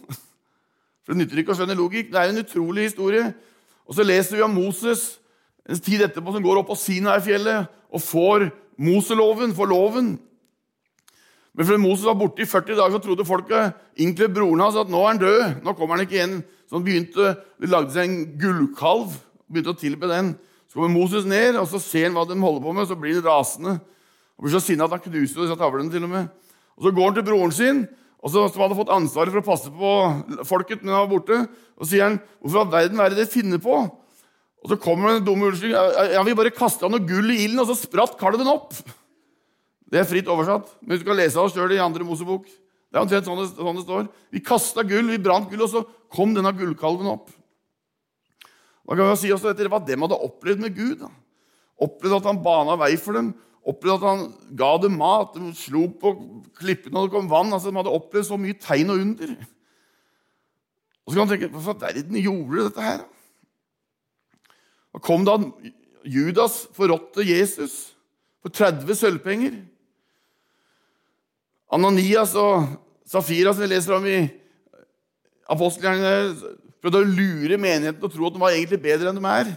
For 1.04 1.16
det 1.16 1.24
nytter 1.24 1.42
ikke 1.42 1.56
å 1.56 1.60
skjønne 1.60 1.78
logikk. 1.80 2.12
Det 2.12 2.20
er 2.20 2.28
jo 2.28 2.36
en 2.36 2.44
utrolig 2.44 2.90
historie. 2.90 3.30
Og 3.88 3.96
så 3.96 4.06
leser 4.06 4.38
vi 4.38 4.46
om 4.46 4.54
Moses 4.56 5.16
en 5.70 5.80
tid 5.80 6.04
etterpå 6.06 6.34
som 6.34 6.44
går 6.44 6.60
opp 6.62 6.70
på 6.72 6.80
Sinai-fjellet 6.80 7.70
og 7.94 8.04
får 8.04 8.50
Moseloven, 8.80 9.56
får 9.56 9.68
loven. 9.70 10.12
Men 11.54 11.68
fordi 11.68 11.82
Moses 11.82 12.06
var 12.08 12.16
borte 12.20 12.44
i 12.44 12.48
40 12.48 12.78
dager, 12.78 12.94
så 12.96 13.02
trodde 13.04 13.26
folket, 13.28 13.74
inkludert 14.00 14.36
broren 14.38 14.62
hans, 14.64 14.78
at 14.80 14.92
nå 14.92 15.02
er 15.02 15.10
han 15.10 15.20
død. 15.20 15.42
Nå 15.66 15.74
kommer 15.76 15.98
han 15.98 16.06
ikke 16.06 16.16
igjen. 16.16 16.38
Så 16.70 16.78
han 16.78 16.86
begynte, 16.86 17.34
de 17.60 17.72
lagde 17.72 17.92
seg 17.96 18.06
en 18.06 18.22
gullkalv 18.40 19.18
begynte 19.50 19.74
å 19.74 19.80
tilbe 19.82 20.08
den. 20.12 20.36
Så 20.70 20.78
kommer 20.78 20.94
Moses 20.94 21.26
ned, 21.26 21.58
og 21.58 21.66
så 21.68 21.82
ser 21.82 22.08
han 22.08 22.18
hva 22.18 22.28
de 22.30 22.38
holder 22.38 22.62
på 22.62 22.74
med, 22.76 22.86
og 22.86 22.92
så 22.92 22.98
blir 23.00 23.18
han 23.18 23.26
rasende. 23.26 23.80
Og 24.38 24.46
blir 24.46 24.54
så 24.54 24.62
sinna 24.64 24.86
at 24.86 24.94
han 24.94 25.02
knuser 25.02 25.42
disse 25.42 25.58
tavlene. 25.58 25.92
til 25.92 26.06
og 26.06 26.14
med. 26.14 26.30
Og 26.78 26.84
Så 26.86 26.92
går 26.96 27.06
han 27.10 27.16
til 27.18 27.26
broren 27.28 27.52
sin, 27.52 27.88
og 28.20 28.32
så, 28.32 28.46
som 28.52 28.62
hadde 28.62 28.78
fått 28.78 28.92
ansvaret 28.92 29.32
for 29.32 29.42
å 29.42 29.48
passe 29.48 29.72
på 29.72 29.92
folket 30.48 30.84
når 30.84 30.94
han 30.94 31.06
var 31.08 31.12
borte, 31.12 31.38
og 31.80 31.88
sier 31.88 32.04
han, 32.04 32.20
'Hvorfor 32.44 32.60
all 32.60 32.72
verden 32.72 33.00
er 33.00 33.10
det 33.10 33.18
dere 33.18 33.32
finner 33.32 33.58
på?' 33.58 33.92
Og 34.60 34.68
så 34.70 34.76
kommer 34.76 35.08
den 35.08 35.22
en 35.22 35.26
dum 35.26 35.42
unnskyldning. 35.42 36.12
Ja, 36.12 36.24
vi 36.24 36.36
bare 36.36 36.52
kasta 36.52 36.90
noe 36.90 37.00
gull 37.00 37.32
i 37.32 37.46
ilden, 37.46 37.62
og 37.64 37.68
så 37.68 37.80
spratt 37.80 38.18
kalven 38.20 38.48
opp. 38.48 38.74
Det 39.90 40.02
er 40.02 40.04
fritt 40.04 40.28
oversatt, 40.28 40.68
men 40.86 41.00
du 41.00 41.06
kan 41.06 41.16
lese 41.16 41.40
av 41.40 41.50
sjøl 41.50 41.72
i 41.72 41.80
andre 41.80 42.04
Mosebok. 42.04 42.44
Det 42.46 42.98
er 42.98 43.06
omtrent 43.06 43.26
sånn 43.26 43.40
det, 43.40 43.56
sånn 43.56 43.80
det 43.80 43.86
står. 43.86 44.10
Vi 44.36 44.42
kasta 44.44 44.84
gull, 44.84 45.08
vi 45.08 45.18
brant 45.18 45.50
gull, 45.50 45.64
og 45.64 45.72
så 45.72 45.86
kom 46.12 46.34
denne 46.36 46.52
gullkalven 46.52 47.08
opp. 47.08 47.32
Da 48.90 48.98
kan 48.98 49.12
vi 49.12 49.20
si 49.22 49.30
også 49.30 49.52
etter 49.52 49.70
hva 49.70 49.78
de 49.86 49.94
hadde 50.02 50.18
opplevd 50.26 50.64
med 50.64 50.74
Gud. 50.74 51.04
Da. 51.04 51.12
Opplevd 51.86 52.18
at 52.18 52.28
han 52.32 52.42
bana 52.42 52.74
vei 52.82 52.96
for 52.98 53.14
dem, 53.20 53.36
opplevd 53.70 54.00
at 54.00 54.08
han 54.08 54.24
ga 54.58 54.72
dem 54.82 54.96
mat, 54.98 55.36
de 55.38 55.52
slo 55.54 55.86
på 56.02 56.16
klippene 56.58 56.98
og 56.98 57.06
det 57.06 57.14
kom 57.14 57.30
vann. 57.30 57.54
altså 57.54 57.70
De 57.70 57.78
hadde 57.78 57.94
opplevd 57.94 58.32
så 58.32 58.40
mye 58.42 58.58
tegn 58.58 58.90
og 58.90 59.04
under. 59.04 59.36
Og 61.06 61.14
så 61.14 61.20
kan 61.20 61.22
man 61.22 61.34
tenke 61.36 61.52
Hvorfor 61.54 61.78
verden 61.86 62.18
gjorde 62.18 62.66
dette 62.66 62.88
her? 62.88 63.06
Da 64.90 65.02
kom 65.06 65.22
da 65.28 65.38
Judas 66.10 66.64
forrådte 66.74 67.28
Jesus 67.30 67.92
for 68.42 68.50
30 68.50 68.96
sølvpenger. 68.98 69.60
Ananias 71.70 72.34
og 72.40 72.66
Safira, 73.06 73.54
som 73.54 73.68
vi 73.68 73.70
leser 73.70 73.94
om 73.94 74.06
i 74.10 74.18
apostelgjerningene, 75.50 76.58
prøvde 76.80 77.02
å 77.02 77.08
lure 77.08 77.60
menigheten 77.60 78.06
å 78.06 78.12
tro 78.12 78.28
at 78.28 78.36
de 78.36 78.42
var 78.42 78.56
egentlig 78.56 78.80
bedre 78.84 79.12
enn 79.12 79.20
de 79.20 79.32
er. 79.32 79.52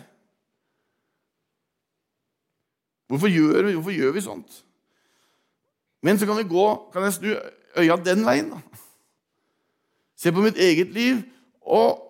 Hvorfor 3.13 3.29
gjør, 3.29 3.67
vi, 3.69 3.75
hvorfor 3.77 3.95
gjør 3.95 4.15
vi 4.17 4.25
sånt? 4.25 4.63
Men 6.03 6.19
så 6.19 6.27
kan 6.27 6.39
vi 6.41 6.49
gå, 6.49 6.67
kan 6.95 7.05
jeg 7.07 7.19
snu 7.19 7.35
øya 7.83 7.99
den 8.01 8.25
veien. 8.27 8.49
da. 8.51 8.81
Se 10.17 10.33
på 10.33 10.43
mitt 10.43 10.59
eget 10.59 10.91
liv 10.95 11.21
og 11.63 12.01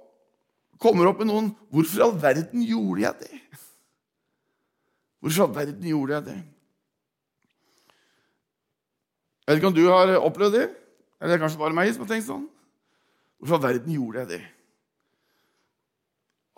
kommer 0.82 1.10
opp 1.10 1.20
med 1.22 1.30
noen 1.30 1.50
Hvorfor 1.72 2.00
i 2.00 2.04
all 2.04 2.16
verden 2.20 2.64
gjorde 2.66 3.04
jeg 3.04 3.14
det? 3.20 3.42
Hvorfor 5.20 5.38
i 5.38 5.44
all 5.46 5.54
verden 5.56 5.90
gjorde 5.90 6.16
jeg 6.18 6.26
det? 6.30 6.40
Jeg 9.42 9.50
vet 9.50 9.60
ikke 9.60 9.70
om 9.72 9.76
du 9.76 9.86
har 9.88 10.16
opplevd 10.22 10.54
det, 10.54 10.66
eller 11.18 11.32
det 11.32 11.36
er 11.36 11.42
kanskje 11.42 11.60
bare 11.60 11.76
meg 11.76 11.90
som 11.90 12.04
har 12.04 12.12
tenkt 12.12 12.28
sånn. 12.28 12.44
Hvorfor 13.40 13.56
i 13.56 13.58
all 13.58 13.64
verden 13.64 13.96
gjorde 13.96 14.22
jeg 14.22 14.30
det? 14.36 14.42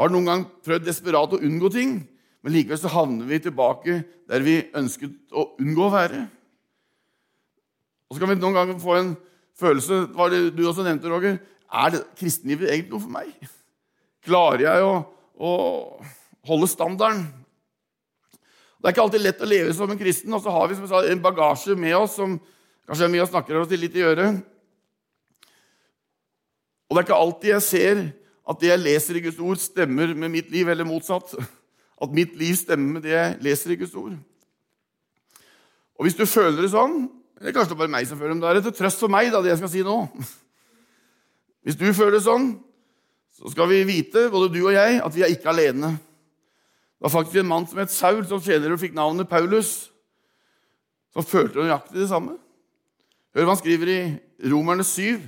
Har 0.01 0.11
noen 0.11 0.27
gang 0.27 0.45
prøvd 0.67 0.89
desperat 0.89 1.35
å 1.37 1.41
unngå 1.43 1.71
ting, 1.75 1.99
men 2.45 2.53
likevel 2.53 2.81
så 2.81 2.91
havner 2.93 3.29
vi 3.29 3.41
tilbake 3.45 4.01
der 4.29 4.45
vi 4.45 4.59
ønsket 4.77 5.15
å 5.33 5.53
unngå 5.63 5.87
å 5.87 5.95
være? 5.95 6.25
Og 8.09 8.17
så 8.17 8.23
kan 8.23 8.33
vi 8.33 8.41
noen 8.41 8.57
ganger 8.59 8.83
få 8.83 8.99
en 8.99 9.15
følelse 9.59 10.01
var 10.17 10.33
det 10.33 10.49
du 10.57 10.65
også 10.67 10.87
nevnte, 10.87 11.11
Roger, 11.11 11.39
Er 11.75 11.91
det 11.91 12.05
kristenlivet 12.19 12.69
egentlig 12.71 12.93
noe 12.93 13.03
for 13.03 13.11
meg? 13.11 13.31
Klarer 14.23 14.63
jeg 14.63 14.83
å, 14.87 14.93
å 15.35 15.51
holde 16.47 16.69
standarden? 16.71 17.25
Det 18.79 18.91
er 18.91 18.95
ikke 18.95 19.05
alltid 19.07 19.25
lett 19.25 19.41
å 19.43 19.49
leve 19.49 19.73
som 19.75 19.91
en 19.91 19.99
kristen, 19.99 20.35
og 20.37 20.43
så 20.45 20.53
har 20.53 20.69
vi 20.69 20.77
sa, 20.77 21.01
en 21.09 21.23
bagasje 21.25 21.75
med 21.75 21.97
oss 21.97 22.19
som 22.19 22.37
kanskje 22.85 23.07
er 23.07 23.13
mye 23.15 23.25
å 23.25 23.31
snakke 23.31 23.57
oss 23.57 23.73
litt 23.73 23.97
i 23.97 24.05
øret. 24.05 24.43
Og 26.85 26.95
det 26.95 27.01
er 27.01 27.07
ikke 27.09 27.23
alltid 27.25 27.51
jeg 27.55 27.65
ser 27.65 28.03
at 28.45 28.61
det 28.61 28.71
jeg 28.71 28.83
leser 28.83 29.19
i 29.19 29.25
Guds 29.25 29.41
ord, 29.41 29.61
stemmer 29.61 30.15
med 30.15 30.33
mitt 30.33 30.51
liv, 30.53 30.69
eller 30.69 30.89
motsatt. 30.89 31.33
At 32.03 32.13
mitt 32.13 32.35
liv 32.37 32.57
stemmer 32.59 32.99
med 32.99 33.05
det 33.07 33.15
jeg 33.15 33.37
leser 33.45 33.73
i 33.73 33.79
Guds 33.81 33.95
ord. 33.97 34.17
Og 35.95 36.07
hvis 36.07 36.17
du 36.19 36.27
føler 36.27 36.59
det 36.65 36.73
sånn 36.75 37.05
kanskje 37.53 37.75
det 37.75 37.77
er 37.77 37.83
bare 37.83 37.93
meg 37.93 38.07
som 38.09 38.19
føler 38.19 38.33
det, 38.33 38.39
men 38.39 38.45
det 38.45 38.51
er 38.63 38.65
til 38.71 38.77
trøst 38.79 39.03
for 39.03 39.13
meg, 39.13 39.31
da, 39.33 39.43
det 39.43 39.51
jeg 39.53 39.61
skal 39.61 39.73
si 39.73 39.83
nå. 39.85 39.97
Hvis 41.65 41.79
du 41.81 41.87
føler 41.97 42.19
det 42.19 42.25
sånn, 42.25 42.55
så 43.35 43.51
skal 43.53 43.69
vi 43.71 43.83
vite, 43.89 44.29
både 44.33 44.53
du 44.55 44.61
og 44.63 44.73
jeg, 44.73 45.01
at 45.03 45.15
vi 45.17 45.25
er 45.27 45.33
ikke 45.35 45.51
alene. 45.53 45.95
Det 45.99 47.05
var 47.05 47.13
faktisk 47.17 47.43
en 47.43 47.51
mann 47.51 47.67
som 47.69 47.81
het 47.83 47.93
Saul, 47.93 48.23
som 48.29 48.41
senere 48.41 48.79
fikk 48.81 48.95
navnet 48.97 49.29
Paulus, 49.29 49.91
som 51.13 51.27
følte 51.27 51.61
nøyaktig 51.61 51.99
det 51.99 52.11
samme. 52.11 52.39
Hør 53.35 53.49
hva 53.49 53.57
han 53.57 53.61
skriver 53.61 53.91
i 53.91 53.99
Romerne 54.53 54.87
7. 54.87 55.19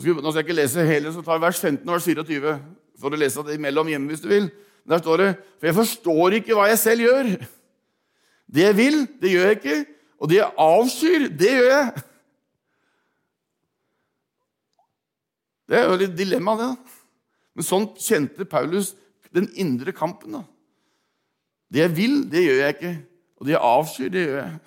Nå 0.00 0.32
skal, 0.32 0.40
jeg 0.40 0.46
ikke 0.48 0.56
lese 0.56 0.84
hele, 0.88 1.12
så 1.12 1.22
tar 1.24 1.40
vers 1.42 1.60
15 1.60 1.84
og 1.84 1.94
vers 1.96 2.06
24. 2.08 2.52
For 3.00 3.12
å 3.12 3.18
lese 3.20 3.44
det 3.44 3.56
imellom 3.58 3.88
hjemme 3.92 4.12
hvis 4.12 4.22
du 4.24 4.28
vil. 4.30 4.48
Der 4.88 5.00
står 5.02 5.20
det 5.20 5.30
For 5.58 5.68
jeg 5.68 5.76
forstår 5.76 6.36
ikke 6.38 6.56
hva 6.56 6.68
jeg 6.70 6.80
selv 6.80 7.04
gjør. 7.04 7.32
Det 8.50 8.64
jeg 8.64 8.76
vil, 8.78 8.96
det 9.20 9.34
gjør 9.34 9.50
jeg 9.50 9.58
ikke. 9.60 9.76
Og 10.20 10.30
det 10.30 10.40
jeg 10.40 10.56
avskyr, 10.64 11.26
det 11.40 11.50
gjør 11.56 11.68
jeg. 11.70 12.06
Det 15.70 15.78
er 15.78 15.84
jo 15.86 16.00
litt 16.00 16.16
dilemma, 16.18 16.56
det. 16.58 16.70
da. 16.72 16.96
Men 17.54 17.66
sånn 17.66 17.86
kjente 18.00 18.46
Paulus 18.48 18.94
den 19.30 19.46
indre 19.60 19.94
kampen. 19.94 20.34
da. 20.34 20.42
Det 21.70 21.84
jeg 21.84 21.94
vil, 21.94 22.16
det 22.32 22.42
gjør 22.42 22.60
jeg 22.64 22.76
ikke. 22.76 22.94
Og 23.38 23.46
det 23.46 23.54
jeg 23.54 23.62
avskyr, 23.68 24.10
det 24.10 24.24
gjør 24.24 24.40
jeg. 24.40 24.58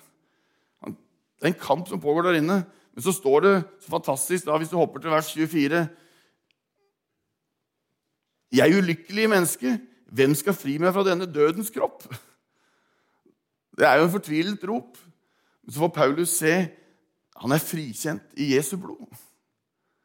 Det 1.34 1.50
er 1.50 1.52
en 1.52 1.60
kamp 1.60 1.90
som 1.90 2.00
pågår 2.00 2.30
der 2.30 2.38
inne. 2.40 2.62
Men 2.94 3.02
så 3.02 3.12
står 3.12 3.40
det 3.40 3.54
så 3.82 3.90
fantastisk 3.90 4.46
da, 4.46 4.56
hvis 4.58 4.70
du 4.70 4.78
hopper 4.78 5.02
til 5.02 5.10
vers 5.10 5.32
24 5.34 5.82
Jeg 8.54 8.70
er 8.70 8.78
ulykkelig 8.78 9.28
menneske. 9.30 9.78
Hvem 10.14 10.34
skal 10.38 10.54
fri 10.54 10.76
meg 10.78 10.94
fra 10.94 11.02
denne 11.06 11.26
dødens 11.26 11.72
kropp? 11.74 12.06
Det 13.74 13.86
er 13.88 13.98
jo 13.98 14.06
en 14.06 14.14
fortvilet 14.14 14.68
rop. 14.68 14.98
Men 15.64 15.74
så 15.74 15.82
får 15.82 15.94
Paulus 15.96 16.36
se 16.38 16.54
han 17.34 17.52
er 17.52 17.62
frikjent 17.62 18.36
i 18.38 18.52
Jesu 18.54 18.76
blod. 18.78 19.08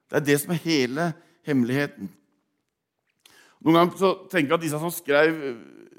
Det 0.10 0.18
er 0.18 0.26
det 0.26 0.40
som 0.42 0.56
er 0.56 0.64
hele 0.64 1.12
hemmeligheten. 1.46 2.10
Noen 3.60 3.76
ganger 3.76 4.00
så 4.00 4.14
tenker 4.32 4.56
jeg 4.56 4.58
at 4.58 4.64
disse 4.64 4.80
som 4.82 4.94
skrev, 4.94 5.36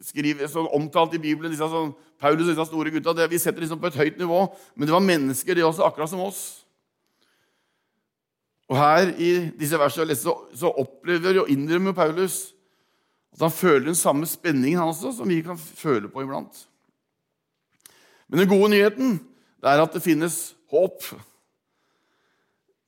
skriver, 0.03 0.49
sånn 0.51 0.71
omtalt 0.75 1.15
i 1.15 1.23
Bibelen, 1.23 1.53
disse 1.53 1.69
som 1.71 1.93
Paulus 2.21 2.49
og 2.49 2.51
disse 2.51 2.67
store 2.67 2.91
gutta, 2.91 3.15
det, 3.15 3.29
vi 3.31 3.39
setter 3.39 3.63
liksom 3.63 3.79
på 3.81 3.91
et 3.93 4.01
høyt 4.01 4.19
nivå, 4.19 4.41
men 4.75 4.89
det 4.89 4.97
var 4.97 5.05
mennesker, 5.05 5.55
de 5.55 5.65
også, 5.65 5.85
akkurat 5.87 6.11
som 6.11 6.25
oss. 6.25 6.43
Og 8.71 8.79
her 8.79 9.11
i 9.19 9.31
disse 9.59 9.79
versene 9.79 10.15
så, 10.15 10.37
så 10.55 10.71
opplever 10.71 11.43
og 11.43 11.51
innrømmer 11.51 11.95
Paulus 11.97 12.53
at 13.35 13.43
han 13.43 13.55
føler 13.55 13.89
den 13.89 13.99
samme 13.99 14.27
spenningen 14.27 14.79
han 14.79 14.91
også, 14.93 15.13
som 15.17 15.29
vi 15.29 15.41
kan 15.43 15.59
føle 15.59 16.11
på 16.11 16.23
iblant. 16.23 16.67
Men 18.29 18.43
den 18.43 18.51
gode 18.51 18.71
nyheten 18.71 19.19
det 19.61 19.69
er 19.71 19.83
at 19.83 19.95
det 19.95 20.03
finnes 20.03 20.55
håp. 20.71 21.03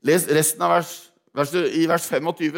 Les 0.07 0.25
resten 0.31 0.63
av 0.63 0.77
vers 0.77 0.95
i 1.73 1.87
vers 1.89 2.07
25, 2.09 2.55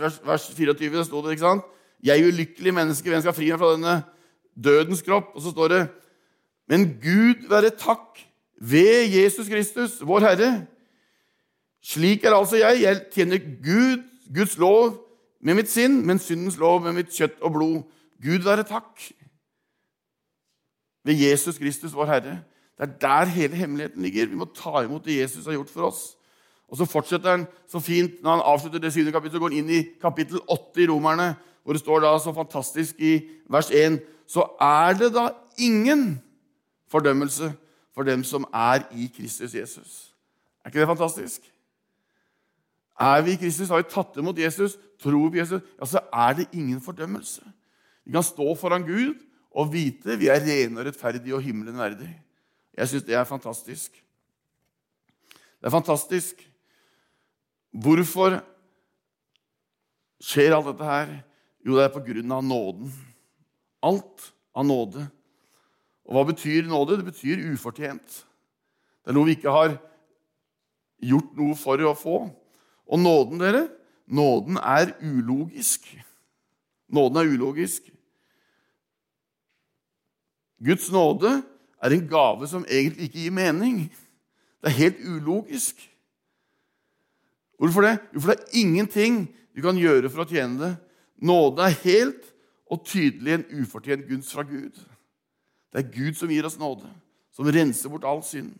vers, 0.00 0.20
vers 0.24 0.50
24 0.56 1.04
sto 1.06 1.22
det 1.22 1.36
ikke 1.36 1.46
sant? 1.46 1.64
'Jeg 2.02 2.20
er 2.20 2.28
ulykkelig 2.28 2.74
menneske, 2.74 3.08
hvem 3.08 3.20
skal 3.20 3.34
fri 3.34 3.50
meg 3.50 3.58
fra 3.58 3.72
denne 3.72 3.94
dødens 4.52 5.02
kropp?' 5.02 5.34
Og 5.34 5.42
så 5.42 5.50
står 5.50 5.68
det 5.68 5.88
'Men 6.68 6.98
Gud 7.02 7.48
være 7.48 7.70
takk 7.70 8.20
ved 8.60 9.08
Jesus 9.08 9.48
Kristus, 9.48 10.00
vår 10.00 10.20
Herre'. 10.20 10.66
Slik 11.86 12.24
er 12.24 12.34
altså 12.34 12.58
jeg. 12.58 12.82
Jeg 12.82 13.02
tjener 13.14 13.38
Gud, 13.38 14.02
Guds 14.34 14.56
lov 14.58 14.96
med 15.40 15.54
mitt 15.54 15.70
sinn, 15.70 16.00
men 16.06 16.18
syndens 16.18 16.58
lov 16.58 16.80
med 16.82 16.96
mitt 16.98 17.14
kjøtt 17.14 17.38
og 17.46 17.54
blod. 17.54 17.78
Gud 18.22 18.42
være 18.46 18.66
takk 18.66 19.04
ved 21.06 21.14
Jesus 21.14 21.60
Kristus, 21.62 21.94
vår 21.94 22.10
Herre. 22.10 22.38
Det 22.76 22.88
er 22.88 22.98
der 23.00 23.30
hele 23.30 23.56
hemmeligheten 23.56 24.02
ligger. 24.02 24.26
Vi 24.26 24.40
må 24.40 24.48
ta 24.50 24.82
imot 24.82 25.04
det 25.06 25.20
Jesus 25.20 25.46
har 25.46 25.54
gjort 25.54 25.70
for 25.70 25.88
oss. 25.92 26.02
Og 26.68 26.80
så 26.80 26.84
fortsetter 26.90 27.30
han 27.30 27.46
så 27.70 27.80
fint 27.80 28.18
når 28.22 28.30
han 28.30 28.46
avslutter 28.50 28.82
det 28.82 28.92
syvende 28.92 29.14
kapittelet, 29.14 29.40
går 29.40 29.54
han 29.54 29.58
inn 29.62 29.70
i 29.70 29.82
kapittel 30.02 30.42
8 30.50 30.82
i 30.82 30.88
Romerne, 30.90 31.36
hvor 31.62 31.76
det 31.76 31.84
står 31.84 32.02
da 32.02 32.16
så 32.18 32.34
fantastisk 32.34 32.98
i 32.98 33.20
vers 33.50 33.70
1 33.70 34.00
Så 34.26 34.42
er 34.60 34.98
det 34.98 35.14
da 35.14 35.28
ingen 35.58 36.18
fordømmelse 36.90 37.52
for 37.94 38.02
dem 38.02 38.24
som 38.24 38.44
er 38.52 38.82
i 38.90 39.06
Kristus 39.16 39.54
Jesus. 39.54 40.14
Er 40.64 40.68
ikke 40.68 40.80
det 40.80 40.88
fantastisk? 40.90 41.55
Er 43.00 43.22
vi 43.22 43.34
i 43.34 43.40
Kristus, 43.40 43.68
har 43.68 43.82
vi 43.82 43.90
tatt 43.92 44.16
imot 44.16 44.38
Jesus, 44.40 44.78
tror 45.02 45.28
på 45.30 45.36
Jesus, 45.36 45.62
ja, 45.76 45.88
så 45.88 46.00
er 46.12 46.38
det 46.38 46.48
ingen 46.56 46.80
fordømmelse. 46.80 47.44
Vi 48.06 48.14
kan 48.14 48.24
stå 48.24 48.54
foran 48.56 48.86
Gud 48.86 49.18
og 49.56 49.72
vite 49.72 50.16
vi 50.20 50.30
er 50.32 50.40
rene 50.44 50.80
og 50.80 50.88
rettferdige 50.88 51.36
og 51.36 51.44
himmelen 51.44 51.76
verdig. 51.78 52.08
Jeg 52.76 52.88
syns 52.88 53.06
det 53.08 53.16
er 53.16 53.28
fantastisk. 53.28 53.96
Det 55.60 55.68
er 55.68 55.72
fantastisk. 55.72 56.40
Hvorfor 57.72 58.38
skjer 60.22 60.54
alt 60.56 60.68
dette 60.70 60.88
her? 60.88 61.12
Jo, 61.66 61.76
det 61.76 61.86
er 61.86 61.92
på 61.92 62.04
grunn 62.04 62.32
av 62.32 62.44
nåden. 62.44 62.92
Alt 63.84 64.30
av 64.56 64.64
nåde. 64.68 65.06
Og 66.06 66.16
hva 66.16 66.24
betyr 66.28 66.68
nåde? 66.68 67.00
Det 67.00 67.08
betyr 67.08 67.44
ufortjent. 67.52 68.22
Det 69.02 69.12
er 69.12 69.16
noe 69.16 69.28
vi 69.28 69.36
ikke 69.36 69.52
har 69.52 69.74
gjort 71.02 71.32
noe 71.36 71.56
for 71.58 71.82
å 71.82 71.96
få. 71.98 72.20
Og 72.86 73.00
nåden, 73.02 73.40
dere, 73.40 73.66
nåden 74.06 74.56
er 74.62 74.92
ulogisk. 75.02 75.88
Nåden 76.88 77.16
er 77.16 77.32
ulogisk. 77.34 77.90
Guds 80.64 80.90
nåde 80.92 81.42
er 81.82 81.90
en 81.90 82.08
gave 82.08 82.48
som 82.48 82.64
egentlig 82.68 83.08
ikke 83.08 83.18
gir 83.18 83.34
mening. 83.34 83.80
Det 84.62 84.70
er 84.70 84.78
helt 84.78 85.02
ulogisk. 85.04 85.82
Hvorfor 87.58 87.80
det? 87.80 87.98
Jo, 88.14 88.20
for 88.20 88.32
det 88.32 88.40
er 88.40 88.58
ingenting 88.58 89.36
du 89.56 89.62
kan 89.64 89.78
gjøre 89.78 90.10
for 90.12 90.24
å 90.24 90.28
tjene 90.28 90.60
det. 90.60 90.72
Nåde 91.24 91.64
er 91.64 91.80
helt 91.84 92.32
og 92.70 92.84
tydelig 92.84 93.32
en 93.34 93.46
ufortjent 93.62 94.06
gunst 94.08 94.32
fra 94.34 94.44
Gud. 94.46 94.76
Det 95.72 95.82
er 95.82 95.92
Gud 95.92 96.16
som 96.18 96.30
gir 96.30 96.46
oss 96.46 96.58
nåde, 96.58 96.88
som 97.32 97.48
renser 97.48 97.92
bort 97.92 98.04
all 98.08 98.22
synd. 98.24 98.52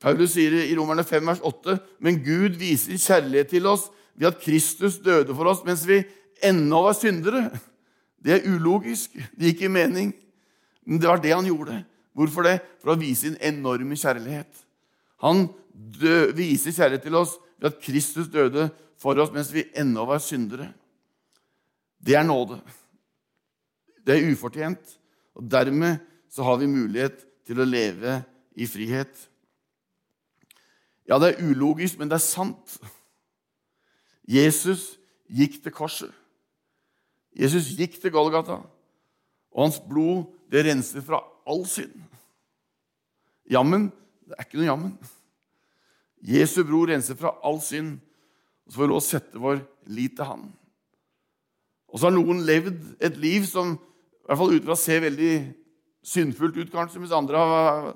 Paulus 0.00 0.34
sier 0.34 0.56
i 0.64 0.74
Romerne 0.76 1.04
5, 1.06 1.26
vers 1.26 1.42
8.: 1.44 1.78
Men 2.00 2.20
Gud 2.24 2.58
viser 2.60 2.98
kjærlighet 2.98 3.52
til 3.54 3.66
oss 3.66 3.88
ved 4.14 4.28
at 4.30 4.40
Kristus 4.42 4.98
døde 5.02 5.34
for 5.34 5.48
oss 5.50 5.64
mens 5.66 5.86
vi 5.88 6.02
ennå 6.44 6.82
var 6.86 6.96
syndere. 6.98 7.48
Det 8.24 8.38
er 8.38 8.46
ulogisk. 8.48 9.12
Det 9.12 9.40
gir 9.40 9.54
ikke 9.54 9.72
mening. 9.72 10.14
Men 10.86 11.00
det 11.00 11.08
var 11.08 11.20
det 11.20 11.34
han 11.34 11.48
gjorde. 11.48 11.82
Hvorfor 12.14 12.46
det? 12.46 12.58
For 12.80 12.94
å 12.94 13.00
vise 13.00 13.26
sin 13.26 13.36
enorme 13.40 13.96
kjærlighet. 13.98 14.64
Han 15.24 15.48
dø, 15.72 16.30
viser 16.36 16.74
kjærlighet 16.74 17.08
til 17.08 17.18
oss 17.18 17.36
ved 17.58 17.72
at 17.72 17.82
Kristus 17.82 18.30
døde 18.32 18.68
for 19.00 19.18
oss 19.20 19.32
mens 19.34 19.52
vi 19.52 19.66
ennå 19.76 20.06
var 20.08 20.22
syndere. 20.22 20.70
Det 22.04 22.16
er 22.16 22.26
nåde. 22.26 22.60
Det 24.04 24.16
er 24.16 24.32
ufortjent. 24.32 24.98
Og 25.34 25.46
dermed 25.50 25.98
så 26.30 26.44
har 26.46 26.60
vi 26.60 26.70
mulighet 26.70 27.24
til 27.46 27.60
å 27.60 27.68
leve 27.68 28.20
i 28.56 28.68
frihet. 28.70 29.12
Ja, 31.08 31.18
det 31.20 31.34
er 31.34 31.44
ulogisk, 31.44 31.98
men 31.98 32.08
det 32.08 32.16
er 32.18 32.24
sant. 32.24 32.78
Jesus 34.28 34.94
gikk 35.28 35.58
til 35.62 35.74
korset. 35.74 36.12
Jesus 37.34 37.72
gikk 37.76 37.98
til 38.00 38.12
Golgata, 38.14 38.60
og 39.52 39.66
hans 39.66 39.80
blod 39.82 40.24
det 40.52 40.64
renser 40.68 41.02
fra 41.04 41.20
all 41.50 41.66
synd. 41.68 41.96
Jammen 43.50 43.90
det 44.24 44.36
er 44.38 44.46
ikke 44.46 44.60
noe 44.60 44.68
jammen. 44.70 44.92
Jesu 46.24 46.62
bror 46.64 46.88
renser 46.88 47.16
fra 47.18 47.34
all 47.44 47.60
synd. 47.60 47.98
Og 48.64 48.72
så 48.72 48.78
får 48.78 48.86
vi 48.86 48.92
lov 48.92 49.00
å 49.02 49.04
sette 49.04 49.40
vår 49.40 49.60
lit 49.92 50.14
til 50.16 50.28
Han. 50.28 50.46
Og 51.92 52.00
så 52.00 52.08
har 52.08 52.14
noen 52.14 52.40
levd 52.46 52.80
et 53.04 53.18
liv 53.20 53.44
som 53.46 53.74
i 53.76 54.24
hvert 54.24 54.40
fall 54.40 54.54
utenfra 54.54 54.76
ser 54.80 55.04
veldig 55.04 55.34
syndfullt 56.04 56.56
ut, 56.56 56.72
kanskje, 56.72 57.02
mens 57.02 57.12
andre 57.12 57.40
har, 57.40 57.90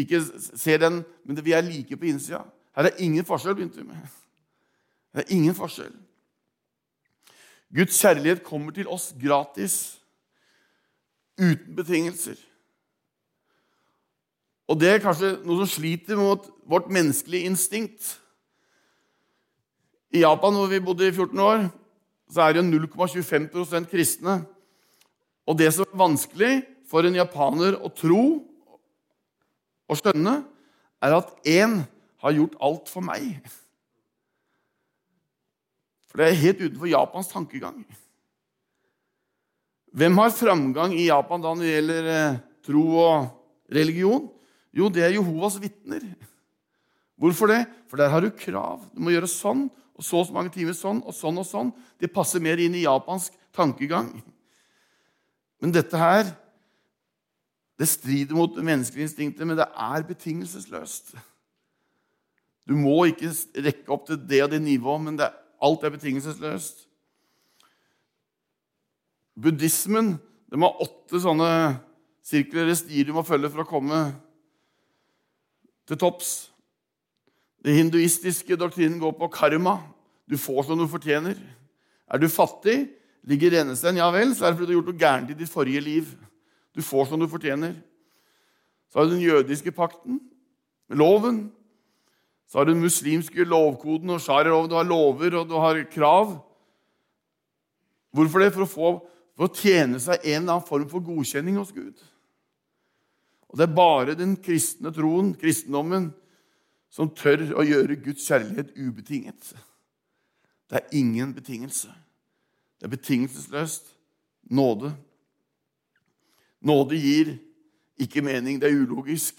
ikke 0.00 0.22
ser 0.40 0.80
den. 0.80 1.02
Men 1.28 1.44
vi 1.44 1.52
er 1.52 1.66
like 1.66 1.98
på 2.00 2.08
innsida. 2.08 2.40
Her 2.74 2.90
er 2.90 3.02
ingen 3.02 3.26
forskjell, 3.26 3.54
begynte 3.54 3.80
vi 3.80 3.86
med. 3.88 4.16
Det 5.14 5.22
er 5.24 5.34
ingen 5.36 5.54
forskjell. 5.54 5.92
Guds 7.74 7.98
kjærlighet 7.98 8.42
kommer 8.46 8.74
til 8.74 8.88
oss 8.90 9.12
gratis, 9.18 9.76
uten 11.38 11.74
betingelser. 11.74 12.38
Og 14.70 14.78
det 14.80 14.90
er 14.90 15.02
kanskje 15.02 15.34
noe 15.44 15.64
som 15.64 15.70
sliter 15.74 16.18
mot 16.18 16.46
vårt 16.70 16.86
menneskelige 16.92 17.50
instinkt. 17.50 18.14
I 20.14 20.22
Japan, 20.22 20.54
hvor 20.54 20.70
vi 20.70 20.82
bodde 20.82 21.08
i 21.08 21.12
14 21.12 21.40
år, 21.42 21.66
så 22.30 22.46
er 22.46 22.56
det 22.56 22.64
0,25% 22.66 23.90
kristne. 23.90 24.38
Og 25.44 25.58
det 25.58 25.72
som 25.74 25.84
er 25.84 26.00
vanskelig 26.00 26.52
for 26.88 27.04
en 27.04 27.18
japaner 27.18 27.76
å 27.76 27.90
tro 27.92 28.22
og 29.84 29.98
skjønne, 30.00 30.38
er 31.04 31.16
at 31.18 31.34
én 31.44 31.82
har 32.24 32.38
gjort 32.38 32.56
alt 32.64 32.90
for 32.90 33.04
meg. 33.04 33.36
For 36.08 36.20
det 36.20 36.30
er 36.30 36.42
helt 36.44 36.62
utenfor 36.62 36.88
Japans 36.88 37.30
tankegang. 37.32 37.82
Hvem 39.94 40.18
har 40.18 40.34
framgang 40.34 40.94
i 40.96 41.08
Japan 41.08 41.42
da 41.42 41.52
når 41.54 41.62
det 41.62 41.72
gjelder 41.74 42.08
eh, 42.10 42.38
tro 42.66 42.84
og 42.98 43.26
religion? 43.70 44.28
Jo, 44.74 44.88
det 44.90 45.04
er 45.06 45.14
Jehovas 45.14 45.60
vitner. 45.62 46.02
Hvorfor 47.20 47.52
det? 47.52 47.60
For 47.90 48.00
der 48.00 48.10
har 48.10 48.24
du 48.24 48.32
krav. 48.34 48.82
Du 48.90 49.04
må 49.04 49.14
gjøre 49.14 49.30
sånn 49.30 49.68
og 49.94 50.02
så 50.02 50.18
og 50.18 50.26
så 50.26 50.34
mange 50.34 50.50
timer 50.54 50.74
sånn 50.74 51.02
og 51.04 51.14
sånn 51.14 51.38
og 51.38 51.46
sånn. 51.46 51.70
Det 52.00 52.10
passer 52.10 52.42
mer 52.42 52.58
inn 52.58 52.74
i 52.74 52.86
japansk 52.86 53.36
tankegang. 53.54 54.10
Men 55.62 55.74
dette 55.74 56.00
her 56.00 56.32
det 57.78 57.88
strider 57.90 58.38
mot 58.38 58.54
menneskelige 58.54 59.08
instinkter, 59.08 59.46
men 59.46 59.58
det 59.58 59.66
er 59.66 60.04
betingelsesløst. 60.06 61.14
Du 62.64 62.76
må 62.78 62.96
ikke 63.10 63.32
rekke 63.64 63.92
opp 63.92 64.06
til 64.08 64.20
det 64.28 64.42
og 64.44 64.52
det 64.54 64.62
nivået, 64.64 65.02
men 65.04 65.18
det, 65.20 65.28
alt 65.64 65.84
er 65.84 65.92
betingelsesløst. 65.94 66.86
Buddhismen 69.40 70.14
de 70.52 70.60
har 70.62 70.82
åtte 70.84 71.18
sånne 71.18 71.50
sirkler 72.24 72.64
eller 72.64 72.78
stier 72.78 73.08
du 73.08 73.14
må 73.16 73.24
følge 73.26 73.50
for 73.50 73.64
å 73.64 73.68
komme 73.68 74.00
til 75.88 75.98
topps. 76.00 76.34
Den 77.64 77.80
hinduistiske 77.80 78.56
doktrinen 78.60 79.00
går 79.02 79.16
på 79.18 79.32
karma. 79.34 79.78
Du 80.30 80.36
får 80.40 80.68
som 80.68 80.78
du 80.78 80.86
fortjener. 80.88 81.36
Er 82.08 82.20
du 82.20 82.28
fattig, 82.32 82.92
ligger 83.24 83.56
renestein, 83.56 83.98
ja 83.98 84.10
vel, 84.12 84.34
så 84.36 84.46
er 84.46 84.52
det 84.52 84.60
fordi 84.60 84.68
du 84.68 84.74
har 84.74 84.78
gjort 84.78 84.92
noe 84.92 85.00
gærent 85.00 85.32
i 85.32 85.36
ditt 85.38 85.52
forrige 85.52 85.82
liv. 85.84 86.14
Du 86.76 86.84
får 86.84 87.08
som 87.10 87.20
du 87.20 87.26
fortjener. 87.30 87.74
Så 88.92 89.00
har 89.00 89.08
du 89.08 89.16
den 89.16 89.24
jødiske 89.24 89.72
pakten, 89.74 90.20
loven. 90.92 91.48
Så 92.46 92.58
har 92.58 92.66
du 92.66 92.72
den 92.74 92.84
muslimske 92.84 93.46
lovkoden 93.48 94.14
og 94.14 94.22
sharialoven. 94.22 94.70
Du 94.70 94.76
har 94.78 94.88
lover, 94.88 95.38
og 95.40 95.48
du 95.48 95.56
har 95.58 95.80
krav. 95.90 96.36
Hvorfor 98.14 98.44
det? 98.44 98.50
For 98.54 98.66
å, 98.66 98.70
få, 98.70 98.90
for 99.34 99.48
å 99.48 99.54
tjene 99.54 100.00
seg 100.02 100.20
en 100.22 100.42
eller 100.42 100.58
annen 100.58 100.68
form 100.68 100.88
for 100.90 101.04
godkjenning 101.04 101.58
hos 101.58 101.72
Gud. 101.74 101.96
Og 103.48 103.58
Det 103.58 103.68
er 103.68 103.76
bare 103.76 104.18
den 104.18 104.36
kristne 104.42 104.90
troen, 104.94 105.32
kristendommen, 105.38 106.10
som 106.90 107.10
tør 107.10 107.42
å 107.58 107.64
gjøre 107.66 107.98
Guds 108.02 108.26
kjærlighet 108.28 108.74
ubetinget. 108.78 109.54
Det 110.70 110.78
er 110.78 110.94
ingen 110.98 111.34
betingelse. 111.34 111.90
Det 112.78 112.86
er 112.86 112.94
betingelsesløst 112.94 113.90
nåde. 114.50 114.92
Nåde 116.64 116.98
gir 116.98 117.34
ikke 118.00 118.22
mening, 118.22 118.60
det 118.60 118.70
er 118.70 118.78
ulogisk, 118.82 119.38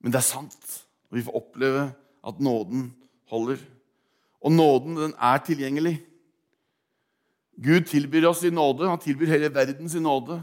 men 0.00 0.12
det 0.12 0.20
er 0.20 0.26
sant. 0.26 0.66
Og 1.08 1.18
vi 1.18 1.24
får 1.24 1.36
oppleve 1.38 1.84
at 2.26 2.40
nåden 2.40 2.88
holder. 3.30 3.60
Og 4.44 4.52
nåden, 4.52 4.96
den 4.96 5.14
er 5.20 5.38
tilgjengelig. 5.44 5.98
Gud 7.62 7.86
tilbyr 7.88 8.26
oss 8.28 8.42
sin 8.42 8.56
nåde. 8.56 8.88
Han 8.88 9.00
tilbyr 9.00 9.30
hele 9.30 9.54
verden 9.54 9.88
sin 9.88 10.02
nåde. 10.02 10.42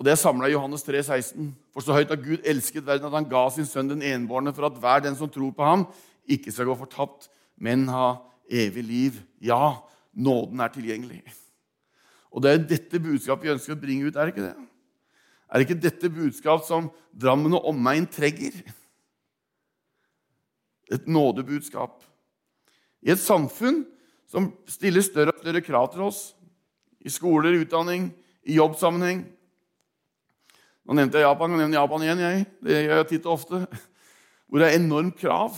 Og 0.00 0.04
Det 0.04 0.14
er 0.14 0.16
samla 0.16 0.48
i 0.48 0.54
Johannes 0.54 0.82
3, 0.82 1.02
16. 1.02 1.50
For 1.74 1.84
så 1.84 1.92
høyt 1.92 2.08
har 2.08 2.16
Gud 2.16 2.46
elsket 2.48 2.86
verden 2.86 3.10
at 3.10 3.12
han 3.18 3.28
ga 3.28 3.42
sin 3.52 3.68
sønn 3.68 3.90
den 3.90 4.00
enbårne, 4.02 4.54
for 4.56 4.70
at 4.70 4.78
hver 4.80 5.02
den 5.04 5.16
som 5.16 5.28
tror 5.28 5.52
på 5.52 5.66
ham, 5.66 5.84
ikke 6.24 6.52
skal 6.52 6.70
gå 6.70 6.76
fortapt, 6.78 7.28
men 7.60 7.84
ha 7.92 8.14
evig 8.48 8.84
liv. 8.84 9.20
Ja, 9.44 9.76
nåden 10.16 10.60
er 10.64 10.72
tilgjengelig. 10.72 11.20
Og 12.32 12.40
det 12.42 12.50
er 12.50 12.64
dette 12.64 13.02
budskapet 13.02 13.44
vi 13.44 13.52
ønsker 13.52 13.76
å 13.76 13.82
bringe 13.82 14.08
ut. 14.08 14.16
Er 14.16 14.24
det 14.24 14.34
ikke 14.34 14.46
det? 14.46 14.56
Er 15.50 15.58
det 15.58 15.66
ikke 15.66 15.82
dette 15.82 16.12
budskap 16.14 16.64
som 16.64 16.88
Drammen 17.12 17.58
og 17.58 17.68
omegn 17.68 18.06
trenger? 18.08 18.56
Et 20.90 21.06
nådebudskap. 21.06 22.02
I 23.06 23.12
et 23.14 23.22
samfunn 23.22 23.84
som 24.30 24.50
stiller 24.70 25.04
større 25.04 25.34
og 25.34 25.42
større 25.42 25.62
krav 25.64 25.90
til 25.92 26.06
oss, 26.06 26.34
i 27.00 27.08
skoler, 27.08 27.56
utdanning, 27.62 28.10
i 28.44 28.58
jobbsammenheng, 28.58 29.24
nå 30.90 30.96
nevnte 30.96 31.20
jeg 31.20 31.28
Japan. 31.28 31.52
Jeg 31.54 31.60
nevner 31.60 31.78
Japan 31.78 32.02
igjen. 32.02 32.22
jeg. 32.24 32.46
Det 32.66 32.78
gjør 32.82 32.96
jeg 32.98 33.08
titt 33.12 33.26
og 33.28 33.36
ofte. 33.36 33.60
hvor 34.50 34.58
det 34.58 34.66
er 34.66 34.80
enormt 34.80 35.18
krav 35.20 35.54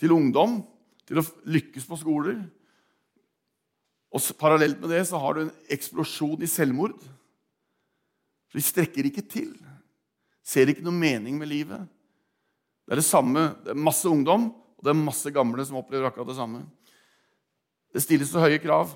til 0.00 0.14
ungdom 0.16 0.56
til 1.06 1.20
å 1.20 1.26
lykkes 1.46 1.86
på 1.86 1.98
skoler. 2.00 2.40
Og 4.10 4.24
Parallelt 4.40 4.80
med 4.82 4.90
det 4.90 5.04
så 5.06 5.20
har 5.22 5.36
du 5.36 5.44
en 5.44 5.52
eksplosjon 5.70 6.42
i 6.42 6.50
selvmord. 6.50 6.98
For 8.50 8.58
de 8.58 8.66
strekker 8.66 9.06
ikke 9.06 9.22
til. 9.22 9.52
Ser 10.42 10.72
ikke 10.72 10.82
noe 10.82 10.98
mening 10.98 11.38
med 11.38 11.52
livet. 11.52 11.86
Det 12.86 12.96
er 12.96 13.00
det 13.00 13.06
samme. 13.06 13.46
Det 13.64 13.74
er 13.74 13.84
masse 13.88 14.08
ungdom, 14.08 14.50
og 14.50 14.84
det 14.84 14.92
er 14.92 14.98
masse 14.98 15.30
gamle 15.34 15.64
som 15.66 15.78
opplever 15.80 16.08
akkurat 16.08 16.30
det 16.32 16.38
samme. 16.38 16.64
Det 17.90 18.02
stilles 18.02 18.30
så 18.30 18.42
høye 18.42 18.60
krav. 18.62 18.92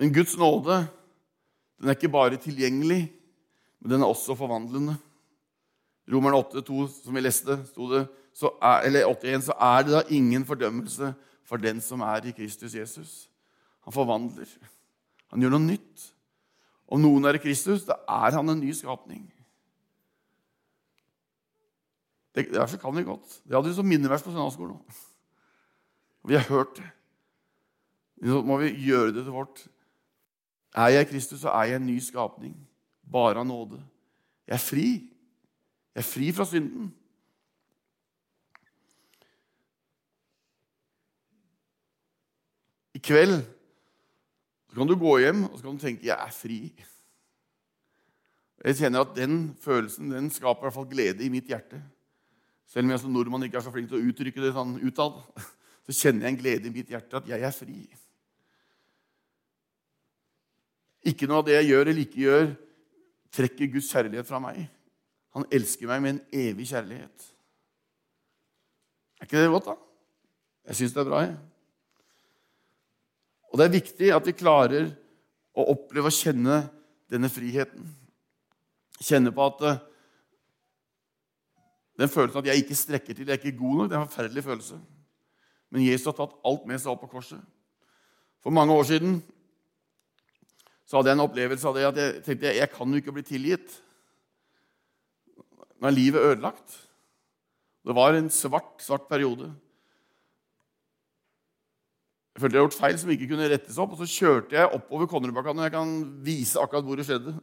Men 0.00 0.12
Guds 0.14 0.36
nåde 0.40 0.82
den 1.82 1.90
er 1.90 1.96
ikke 1.96 2.12
bare 2.14 2.38
tilgjengelig, 2.38 3.08
men 3.82 3.90
den 3.90 4.04
er 4.04 4.10
også 4.12 4.36
forvandlende. 4.38 4.94
Romerne 6.12 6.38
8, 6.38 6.60
2, 6.62 6.86
som 6.86 7.14
vi 7.14 7.20
leste, 7.20 7.56
det, 7.56 8.02
er, 8.62 8.84
eller 8.86 9.08
81, 9.10 9.44
så 9.48 9.56
er 9.58 9.82
det 9.82 9.94
da 9.96 10.02
ingen 10.14 10.46
fordømmelse 10.46 11.12
for 11.46 11.58
den 11.58 11.80
som 11.82 12.00
er 12.06 12.26
i 12.26 12.34
Kristus 12.36 12.74
Jesus. 12.74 13.28
Han 13.82 13.94
forvandler. 13.94 14.46
Han 15.34 15.42
gjør 15.42 15.56
noe 15.56 15.64
nytt. 15.64 16.06
Om 16.86 17.02
noen 17.02 17.26
er 17.26 17.38
i 17.38 17.42
Kristus, 17.42 17.82
da 17.88 17.98
er 18.06 18.38
han 18.38 18.52
en 18.52 18.62
ny 18.62 18.70
skapning. 18.78 19.26
Det, 22.34 22.48
Derfor 22.54 22.76
kan 22.76 22.96
vi 22.96 23.02
godt. 23.02 23.40
Det 23.44 23.54
hadde 23.54 23.68
vi 23.68 23.74
som 23.74 23.86
minnevers 23.86 24.22
på 24.22 24.30
søndagsskolen. 24.30 24.78
Vi 26.24 26.34
har 26.34 26.48
hørt 26.48 26.76
det. 26.76 26.90
Så 28.22 28.42
må 28.42 28.56
vi 28.56 28.70
gjøre 28.86 29.12
det 29.12 29.24
til 29.24 29.32
vårt. 29.32 29.66
Er 30.74 30.88
jeg 30.88 31.08
Kristus, 31.08 31.40
så 31.40 31.48
er 31.48 31.64
jeg 31.64 31.76
en 31.76 31.86
ny 31.86 31.98
skapning. 32.00 32.54
Bare 33.12 33.38
av 33.38 33.46
nåde. 33.46 33.82
Jeg 34.46 34.54
er 34.54 34.62
fri. 34.62 34.88
Jeg 35.94 36.00
er 36.00 36.08
fri 36.08 36.32
fra 36.32 36.44
synden. 36.44 36.92
I 42.94 42.98
kveld 42.98 43.42
så 44.68 44.78
kan 44.78 44.88
du 44.88 44.96
gå 44.96 45.18
hjem 45.18 45.44
og 45.50 45.58
så 45.58 45.64
kan 45.64 45.76
du 45.76 45.82
tenke 45.82 46.06
'jeg 46.06 46.16
er 46.16 46.32
fri'. 46.32 46.84
Jeg 48.64 48.76
kjenner 48.76 49.00
at 49.00 49.16
Den 49.16 49.56
følelsen 49.60 50.10
den 50.10 50.30
skaper 50.30 50.60
i 50.60 50.64
hvert 50.64 50.74
fall 50.74 50.90
glede 50.90 51.24
i 51.24 51.28
mitt 51.28 51.44
hjerte. 51.44 51.82
Selv 52.72 52.86
om 52.88 52.94
jeg 52.94 53.02
som 53.02 53.12
nordmann 53.12 53.44
ikke 53.44 53.58
er 53.60 53.64
så 53.66 53.72
flink 53.72 53.90
til 53.90 54.00
å 54.00 54.06
uttrykke 54.08 54.40
det 54.40 54.54
sånn 54.56 54.78
utad, 54.80 55.18
så 55.84 55.96
kjenner 55.98 56.24
jeg 56.24 56.32
en 56.32 56.40
glede 56.40 56.70
i 56.70 56.72
mitt 56.72 56.92
hjerte 56.92 57.18
at 57.18 57.28
jeg 57.28 57.44
er 57.44 57.52
fri. 57.52 57.80
Ikke 61.12 61.28
noe 61.28 61.42
av 61.42 61.48
det 61.48 61.58
jeg 61.58 61.72
gjør 61.72 61.90
eller 61.90 62.04
ikke 62.06 62.22
gjør, 62.22 62.48
trekker 63.34 63.70
Guds 63.74 63.90
kjærlighet 63.92 64.28
fra 64.28 64.40
meg. 64.40 64.64
Han 65.36 65.46
elsker 65.52 65.88
meg 65.90 66.02
med 66.04 66.14
en 66.14 66.42
evig 66.44 66.68
kjærlighet. 66.70 67.28
Er 69.20 69.28
ikke 69.28 69.40
det 69.40 69.52
godt, 69.52 69.70
da? 69.72 69.76
Jeg 70.70 70.78
syns 70.78 70.94
det 70.94 71.02
er 71.02 71.08
bra. 71.08 71.22
jeg. 71.26 71.36
Og 73.52 73.58
det 73.58 73.64
er 73.66 73.76
viktig 73.76 74.12
at 74.16 74.28
vi 74.28 74.36
klarer 74.36 74.92
å 75.52 75.66
oppleve 75.74 76.08
og 76.08 76.16
kjenne 76.16 76.62
denne 77.12 77.28
friheten. 77.32 77.84
Kjenne 79.02 79.32
på 79.34 79.44
at 79.44 79.64
uh, 79.66 79.80
den 82.02 82.10
følelsen 82.10 82.42
at 82.42 82.50
jeg 82.50 82.62
ikke 82.62 82.78
strekker 82.78 83.14
til, 83.14 83.26
jeg 83.26 83.36
er 83.36 83.40
ikke 83.40 83.58
god 83.58 83.78
nok, 83.78 83.90
det 83.90 83.96
er 83.96 84.02
en 84.02 84.10
forferdelig 84.10 84.44
følelse. 84.44 84.80
Men 85.72 85.86
Jesus 85.86 86.10
har 86.10 86.18
tatt 86.18 86.34
alt 86.44 86.66
med 86.68 86.82
seg 86.82 86.92
opp 86.92 87.04
på 87.06 87.14
korset. 87.14 87.40
For 88.42 88.54
mange 88.54 88.74
år 88.74 88.84
siden 88.90 89.20
så 90.84 90.98
hadde 90.98 91.12
jeg 91.12 91.16
en 91.16 91.24
opplevelse 91.24 91.68
av 91.68 91.76
det 91.78 91.84
at 91.88 91.98
jeg 92.02 92.22
tenkte 92.26 92.54
jeg, 92.58 92.70
kan 92.74 92.90
jo 92.90 93.00
ikke 93.00 93.14
bli 93.16 93.24
tilgitt. 93.24 93.76
Nå 95.80 95.88
er 95.88 95.94
livet 95.96 96.26
ødelagt. 96.32 96.74
Det 97.82 97.94
var 97.96 98.14
en 98.14 98.28
svart, 98.30 98.74
svart 98.84 99.08
periode. 99.08 99.48
Jeg 102.32 102.42
følte 102.42 102.56
jeg 102.56 102.62
hadde 102.62 102.68
gjort 102.68 102.80
feil 102.82 102.98
som 103.00 103.12
ikke 103.14 103.28
kunne 103.32 103.48
rettes 103.50 103.78
opp. 103.80 103.94
Og 103.96 104.02
så 104.02 104.10
kjørte 104.10 104.58
jeg 104.58 104.74
oppover 104.76 105.08
Konnerudbakka 105.10 105.54
og 105.54 105.64
jeg 105.64 105.74
kan 105.74 105.96
vise 106.24 106.60
akkurat 106.60 106.86
hvor 106.86 107.00
det 107.00 107.08
skjedde. 107.08 107.34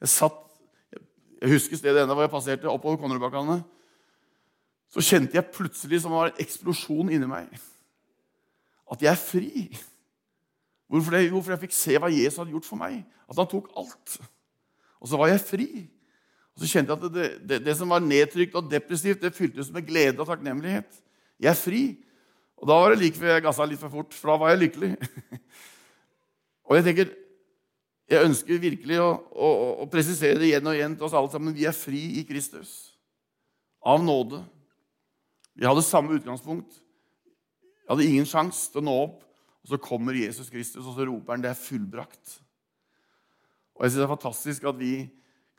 Jeg 0.00 0.12
satt, 0.12 0.42
jeg 1.40 1.54
husker 1.54 1.78
stedet 1.80 2.02
enda 2.02 2.14
hvor 2.16 2.26
jeg 2.26 2.32
passerte 2.32 2.68
oppover 2.68 2.98
Konnerudbakkane. 3.00 3.60
Så 4.90 5.04
kjente 5.06 5.38
jeg 5.38 5.52
plutselig 5.54 6.02
som 6.02 6.12
det 6.12 6.18
var 6.18 6.32
en 6.32 6.42
eksplosjon 6.42 7.12
inni 7.14 7.28
meg. 7.30 7.48
At 8.90 9.04
jeg 9.04 9.12
er 9.12 9.22
fri. 9.22 9.64
Hvorfor, 10.90 11.14
det? 11.14 11.30
Hvorfor 11.30 11.54
jeg 11.54 11.62
fikk 11.62 11.76
se 11.76 11.96
hva 12.02 12.10
Jesus 12.10 12.40
hadde 12.42 12.52
gjort 12.56 12.66
for 12.66 12.80
meg. 12.80 12.98
At 13.30 13.38
han 13.38 13.48
tok 13.48 13.70
alt. 13.78 14.16
Og 14.98 15.08
så 15.08 15.20
var 15.20 15.30
jeg 15.30 15.44
fri. 15.46 15.68
Og 16.56 16.64
så 16.64 16.72
kjente 16.72 16.92
jeg 16.92 16.98
at 16.98 17.14
det, 17.14 17.28
det, 17.48 17.60
det 17.68 17.76
som 17.78 17.92
var 17.94 18.02
nedtrykt 18.02 18.56
og 18.58 18.68
depressivt, 18.68 19.22
det 19.22 19.36
fyltes 19.36 19.70
med 19.72 19.86
glede 19.86 20.18
og 20.20 20.26
takknemlighet. 20.28 20.98
Jeg 21.40 21.52
er 21.52 21.56
fri. 21.56 21.84
Og 22.60 22.68
da 22.68 22.76
var 22.76 22.92
det 22.92 23.00
like 23.00 23.16
før 23.16 23.32
jeg 23.32 23.46
gassa 23.46 23.64
litt 23.64 23.80
for 23.80 23.94
fort, 23.94 24.12
for 24.12 24.32
da 24.32 24.36
var 24.42 24.52
jeg 24.52 24.64
lykkelig. 24.66 24.90
og 26.66 26.76
jeg 26.76 26.88
tenker, 26.90 27.14
jeg 28.10 28.26
ønsker 28.26 28.62
virkelig 28.62 28.98
å, 28.98 29.10
å, 29.30 29.48
å, 29.84 29.88
presisere 29.90 30.40
det 30.40 30.48
igjen 30.50 30.66
og 30.66 30.74
igjen 30.74 30.96
til 30.98 31.06
oss 31.06 31.14
alle 31.14 31.30
sammen. 31.30 31.54
Vi 31.54 31.66
er 31.68 31.76
fri 31.76 32.00
i 32.18 32.24
Kristus. 32.26 32.72
Av 33.86 34.02
nåde. 34.02 34.42
Vi 35.54 35.68
hadde 35.68 35.84
samme 35.86 36.16
utgangspunkt. 36.18 36.80
Jeg 37.62 37.92
hadde 37.92 38.08
ingen 38.08 38.28
sjanse 38.28 38.72
til 38.72 38.82
å 38.82 38.86
nå 38.88 38.96
opp. 39.06 39.22
Og 39.60 39.72
så 39.72 39.78
kommer 39.82 40.16
Jesus 40.16 40.48
Kristus, 40.50 40.82
og 40.82 40.96
så 40.96 41.04
roper 41.04 41.34
han 41.34 41.42
'Det 41.42 41.50
er 41.50 41.62
fullbrakt'. 41.68 42.40
Og 43.76 43.84
jeg 43.84 43.90
synes 43.92 44.00
Det 44.00 44.08
er 44.08 44.16
fantastisk 44.16 44.64
at 44.64 44.78
vi, 44.78 45.10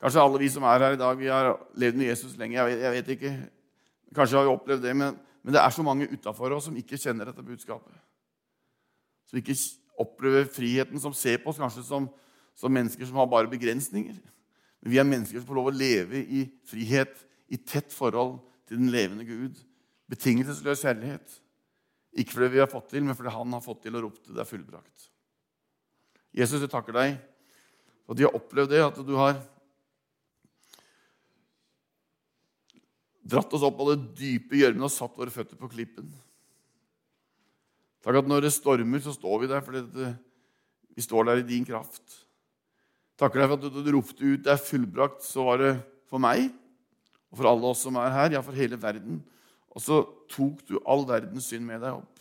kanskje 0.02 0.22
alle 0.22 0.38
vi 0.38 0.48
som 0.48 0.62
er 0.62 0.78
her 0.78 0.92
i 0.92 0.96
dag, 0.96 1.18
vi 1.18 1.26
har 1.26 1.56
levd 1.74 1.96
med 1.96 2.06
Jesus 2.06 2.36
lenge. 2.36 2.56
Jeg 2.56 2.66
vet, 2.66 2.82
jeg 2.82 2.92
vet 2.92 3.08
ikke. 3.08 3.50
Kanskje 4.14 4.36
har 4.36 4.44
vi 4.44 4.56
opplevd 4.56 4.82
det. 4.82 4.96
men 4.96 5.18
men 5.42 5.54
det 5.54 5.60
er 5.60 5.70
så 5.74 5.82
mange 5.82 6.06
utafor 6.10 6.54
oss 6.54 6.68
som 6.68 6.76
ikke 6.78 6.98
kjenner 7.00 7.28
dette 7.28 7.42
budskapet. 7.42 7.94
Som 9.26 9.40
ikke 9.40 9.56
opplever 9.98 10.46
friheten, 10.50 11.00
som 11.02 11.14
ser 11.14 11.40
på 11.42 11.50
oss 11.50 11.58
kanskje 11.58 11.82
som, 11.86 12.06
som 12.58 12.72
mennesker 12.72 13.08
som 13.08 13.18
har 13.20 13.30
bare 13.30 13.50
begrensninger. 13.50 14.16
Men 14.82 14.92
vi 14.92 14.98
er 14.98 15.08
mennesker 15.08 15.40
som 15.40 15.48
får 15.48 15.58
lov 15.58 15.70
å 15.70 15.76
leve 15.76 16.22
i 16.22 16.44
frihet, 16.68 17.14
i 17.52 17.58
tett 17.58 17.92
forhold 17.94 18.40
til 18.68 18.80
den 18.80 18.90
levende 18.92 19.26
Gud. 19.28 19.58
Betingelsesløs 20.10 20.82
kjærlighet. 20.84 21.38
Ikke 22.18 22.36
fordi 22.36 22.50
vi 22.56 22.60
har 22.62 22.70
fått 22.70 22.90
til, 22.92 23.04
men 23.06 23.16
fordi 23.16 23.32
han 23.32 23.56
har 23.56 23.64
fått 23.64 23.84
til 23.86 23.96
og 23.96 24.08
ropte 24.08 24.34
det 24.34 24.42
er 24.42 24.48
fullbrakt. 24.48 25.08
Jesus, 26.32 26.60
jeg 26.60 26.72
takker 26.72 26.96
deg 26.96 27.16
for 28.02 28.14
at 28.14 28.18
de 28.18 28.26
har 28.26 28.36
opplevd 28.36 28.72
det, 28.72 28.82
at 28.82 28.98
du 29.06 29.14
har 29.16 29.36
dratt 33.22 33.54
oss 33.54 33.64
opp 33.64 33.78
av 33.80 33.92
det 33.92 34.16
dype 34.18 34.58
gjørmen 34.58 34.88
og 34.88 34.92
satt 34.92 35.16
våre 35.16 35.32
føtter 35.32 35.58
på 35.60 35.70
klippen. 35.72 36.10
Takk 38.02 38.18
at 38.18 38.28
når 38.28 38.48
det 38.48 38.54
stormer, 38.56 39.02
så 39.04 39.14
står 39.14 39.44
vi 39.44 39.50
der 39.52 39.62
fordi 39.62 40.10
vi 40.92 41.04
står 41.04 41.28
der 41.28 41.40
i 41.40 41.46
din 41.46 41.64
kraft. 41.64 42.21
Takker 43.22 43.38
deg 43.38 43.52
for 43.52 43.68
at 43.68 43.76
du 43.86 43.90
ropte 43.94 44.24
ut 44.24 44.42
'det 44.42 44.50
er 44.50 44.58
fullbrakt', 44.58 45.22
så 45.22 45.44
var 45.46 45.62
det 45.62 45.72
for 46.10 46.18
meg 46.18 46.50
og 47.30 47.38
for 47.38 47.48
alle 47.48 47.70
oss 47.70 47.84
som 47.86 47.96
er 47.96 48.10
her, 48.10 48.32
ja, 48.32 48.40
for 48.42 48.52
hele 48.52 48.76
verden. 48.76 49.22
Og 49.70 49.80
så 49.80 50.02
tok 50.28 50.66
du 50.68 50.80
all 50.84 51.06
verdens 51.06 51.46
synd 51.46 51.64
med 51.64 51.80
deg 51.80 51.94
opp. 51.94 52.20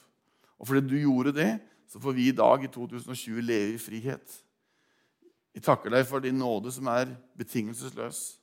Og 0.59 0.67
fordi 0.67 0.87
du 0.87 0.95
gjorde 1.01 1.33
det, 1.33 1.59
så 1.89 1.99
får 1.99 2.13
vi 2.13 2.27
i 2.27 2.31
dag, 2.31 2.63
i 2.63 2.67
2020, 2.67 3.41
leve 3.41 3.73
i 3.73 3.81
frihet. 3.81 4.43
Vi 5.53 5.59
takker 5.59 5.89
deg 5.89 6.05
for 6.07 6.19
din 6.19 6.37
nåde 6.37 6.71
som 6.71 6.87
er 6.87 7.17
betingelsesløs 7.35 8.41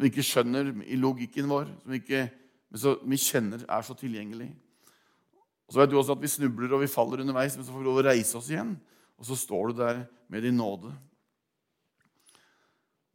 som 0.00 0.06
vi 0.06 0.10
ikke 0.14 0.24
skjønner 0.24 0.70
i 0.88 0.96
logikken 0.96 1.48
vår, 1.50 1.66
som 1.82 1.92
vi, 1.92 1.98
ikke, 2.00 2.22
så, 2.72 2.94
vi 3.04 3.18
kjenner 3.20 3.66
er 3.66 3.82
så 3.84 3.96
tilgjengelig. 3.98 4.48
Og 5.68 5.74
Så 5.74 5.80
vet 5.80 5.90
du 5.92 5.98
også 6.00 6.16
at 6.16 6.22
vi 6.22 6.30
snubler 6.30 6.72
og 6.72 6.80
vi 6.80 6.90
faller 6.90 7.20
underveis, 7.20 7.56
men 7.58 7.66
så 7.66 7.74
får 7.74 7.82
vi 7.82 7.88
lov 7.90 8.00
å 8.00 8.06
reise 8.06 8.38
oss 8.38 8.48
igjen. 8.48 8.72
Og 9.20 9.28
så 9.28 9.36
står 9.36 9.70
du 9.70 9.82
der 9.82 10.00
med 10.32 10.46
din 10.46 10.56
nåde. 10.56 10.94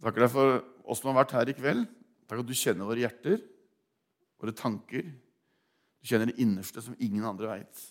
Takker 0.03 0.25
deg 0.25 0.31
for 0.34 0.58
oss 0.86 1.01
som 1.01 1.12
har 1.12 1.21
vært 1.23 1.36
her 1.38 1.51
i 1.51 1.58
kveld. 1.58 1.86
Takk 2.25 2.41
at 2.41 2.49
du 2.49 2.55
kjenner 2.58 2.89
våre 2.89 3.03
hjerter, 3.03 3.38
våre 4.41 4.55
tanker. 4.58 5.05
Du 6.01 6.09
kjenner 6.09 6.32
det 6.32 6.41
innerste 6.41 6.84
som 6.84 6.97
ingen 6.99 7.26
andre 7.28 7.51
veit. 7.53 7.86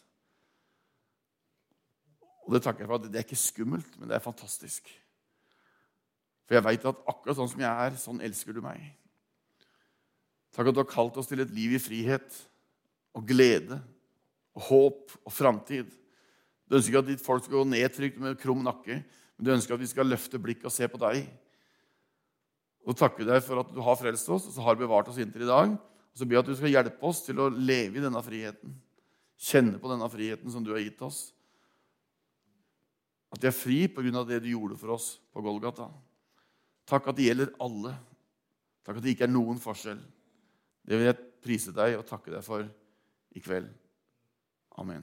Og 2.44 2.52
det 2.54 2.60
takker 2.64 2.84
jeg 2.84 2.90
for 2.90 3.00
at 3.00 3.08
det 3.08 3.20
er 3.20 3.26
ikke 3.26 3.40
skummelt, 3.40 3.96
men 3.98 4.10
det 4.10 4.18
er 4.18 4.24
fantastisk. 4.24 4.90
For 6.44 6.58
jeg 6.58 6.66
veit 6.66 6.84
at 6.84 7.06
akkurat 7.08 7.38
sånn 7.38 7.50
som 7.54 7.62
jeg 7.64 7.86
er, 7.86 7.96
sånn 8.00 8.20
elsker 8.24 8.56
du 8.56 8.60
meg. 8.64 8.82
Takk 10.54 10.70
at 10.70 10.76
du 10.76 10.82
har 10.82 10.90
kalt 10.90 11.16
oss 11.18 11.30
til 11.30 11.42
et 11.42 11.54
liv 11.54 11.74
i 11.74 11.82
frihet 11.82 12.36
og 13.16 13.24
glede 13.26 13.80
og 14.54 14.66
håp 14.68 15.14
og 15.24 15.32
framtid. 15.34 15.88
Du 16.68 16.76
ønsker 16.76 16.92
ikke 16.92 17.02
at 17.02 17.08
ditt 17.10 17.24
folk 17.24 17.44
skal 17.44 17.60
gå 17.62 17.64
nedtrykt 17.72 18.20
med 18.22 18.38
krum 18.40 18.62
nakke, 18.66 19.00
men 19.02 19.46
du 19.46 19.50
ønsker 19.54 19.74
at 19.74 19.82
vi 19.82 19.90
skal 19.90 20.08
løfte 20.08 20.38
blikket 20.42 20.68
og 20.68 20.74
se 20.74 20.86
på 20.90 21.00
deg. 21.00 21.24
Og 22.84 22.96
takker 22.98 23.26
deg 23.28 23.42
for 23.44 23.62
at 23.62 23.70
du 23.72 23.80
har 23.84 23.96
frelst 23.96 24.28
oss 24.28 24.48
og 24.48 24.54
så 24.54 24.64
har 24.66 24.76
bevart 24.78 25.08
oss 25.08 25.20
inntil 25.22 25.46
i 25.46 25.50
dag. 25.50 25.74
Og 25.74 26.20
så 26.20 26.26
ber 26.28 26.38
jeg 26.38 26.44
at 26.44 26.50
du 26.50 26.58
skal 26.58 26.74
hjelpe 26.74 27.08
oss 27.08 27.22
til 27.26 27.40
å 27.40 27.50
leve 27.50 27.98
i 27.98 28.04
denne 28.04 28.22
friheten. 28.24 28.74
Kjenne 29.40 29.80
på 29.80 29.90
denne 29.90 30.08
friheten 30.12 30.52
som 30.52 30.64
du 30.64 30.72
har 30.74 30.82
gitt 30.84 31.00
oss. 31.04 31.26
At 33.34 33.42
vi 33.42 33.50
er 33.50 33.56
fri 33.56 33.78
pga. 33.90 34.22
det 34.28 34.44
du 34.44 34.52
gjorde 34.52 34.78
for 34.78 34.94
oss 34.94 35.18
på 35.32 35.42
Golgata. 35.42 35.88
Takk 36.86 37.08
at 37.10 37.16
det 37.18 37.30
gjelder 37.30 37.54
alle. 37.64 37.96
Takk 38.84 39.00
at 39.00 39.02
det 39.02 39.16
ikke 39.16 39.26
er 39.26 39.34
noen 39.34 39.58
forskjell. 39.58 39.98
Det 40.84 41.00
vil 41.00 41.08
jeg 41.08 41.22
prise 41.42 41.72
deg 41.74 41.98
og 41.98 42.06
takke 42.06 42.30
deg 42.30 42.44
for 42.44 42.68
i 43.34 43.42
kveld. 43.42 43.72
Amen. 44.78 45.02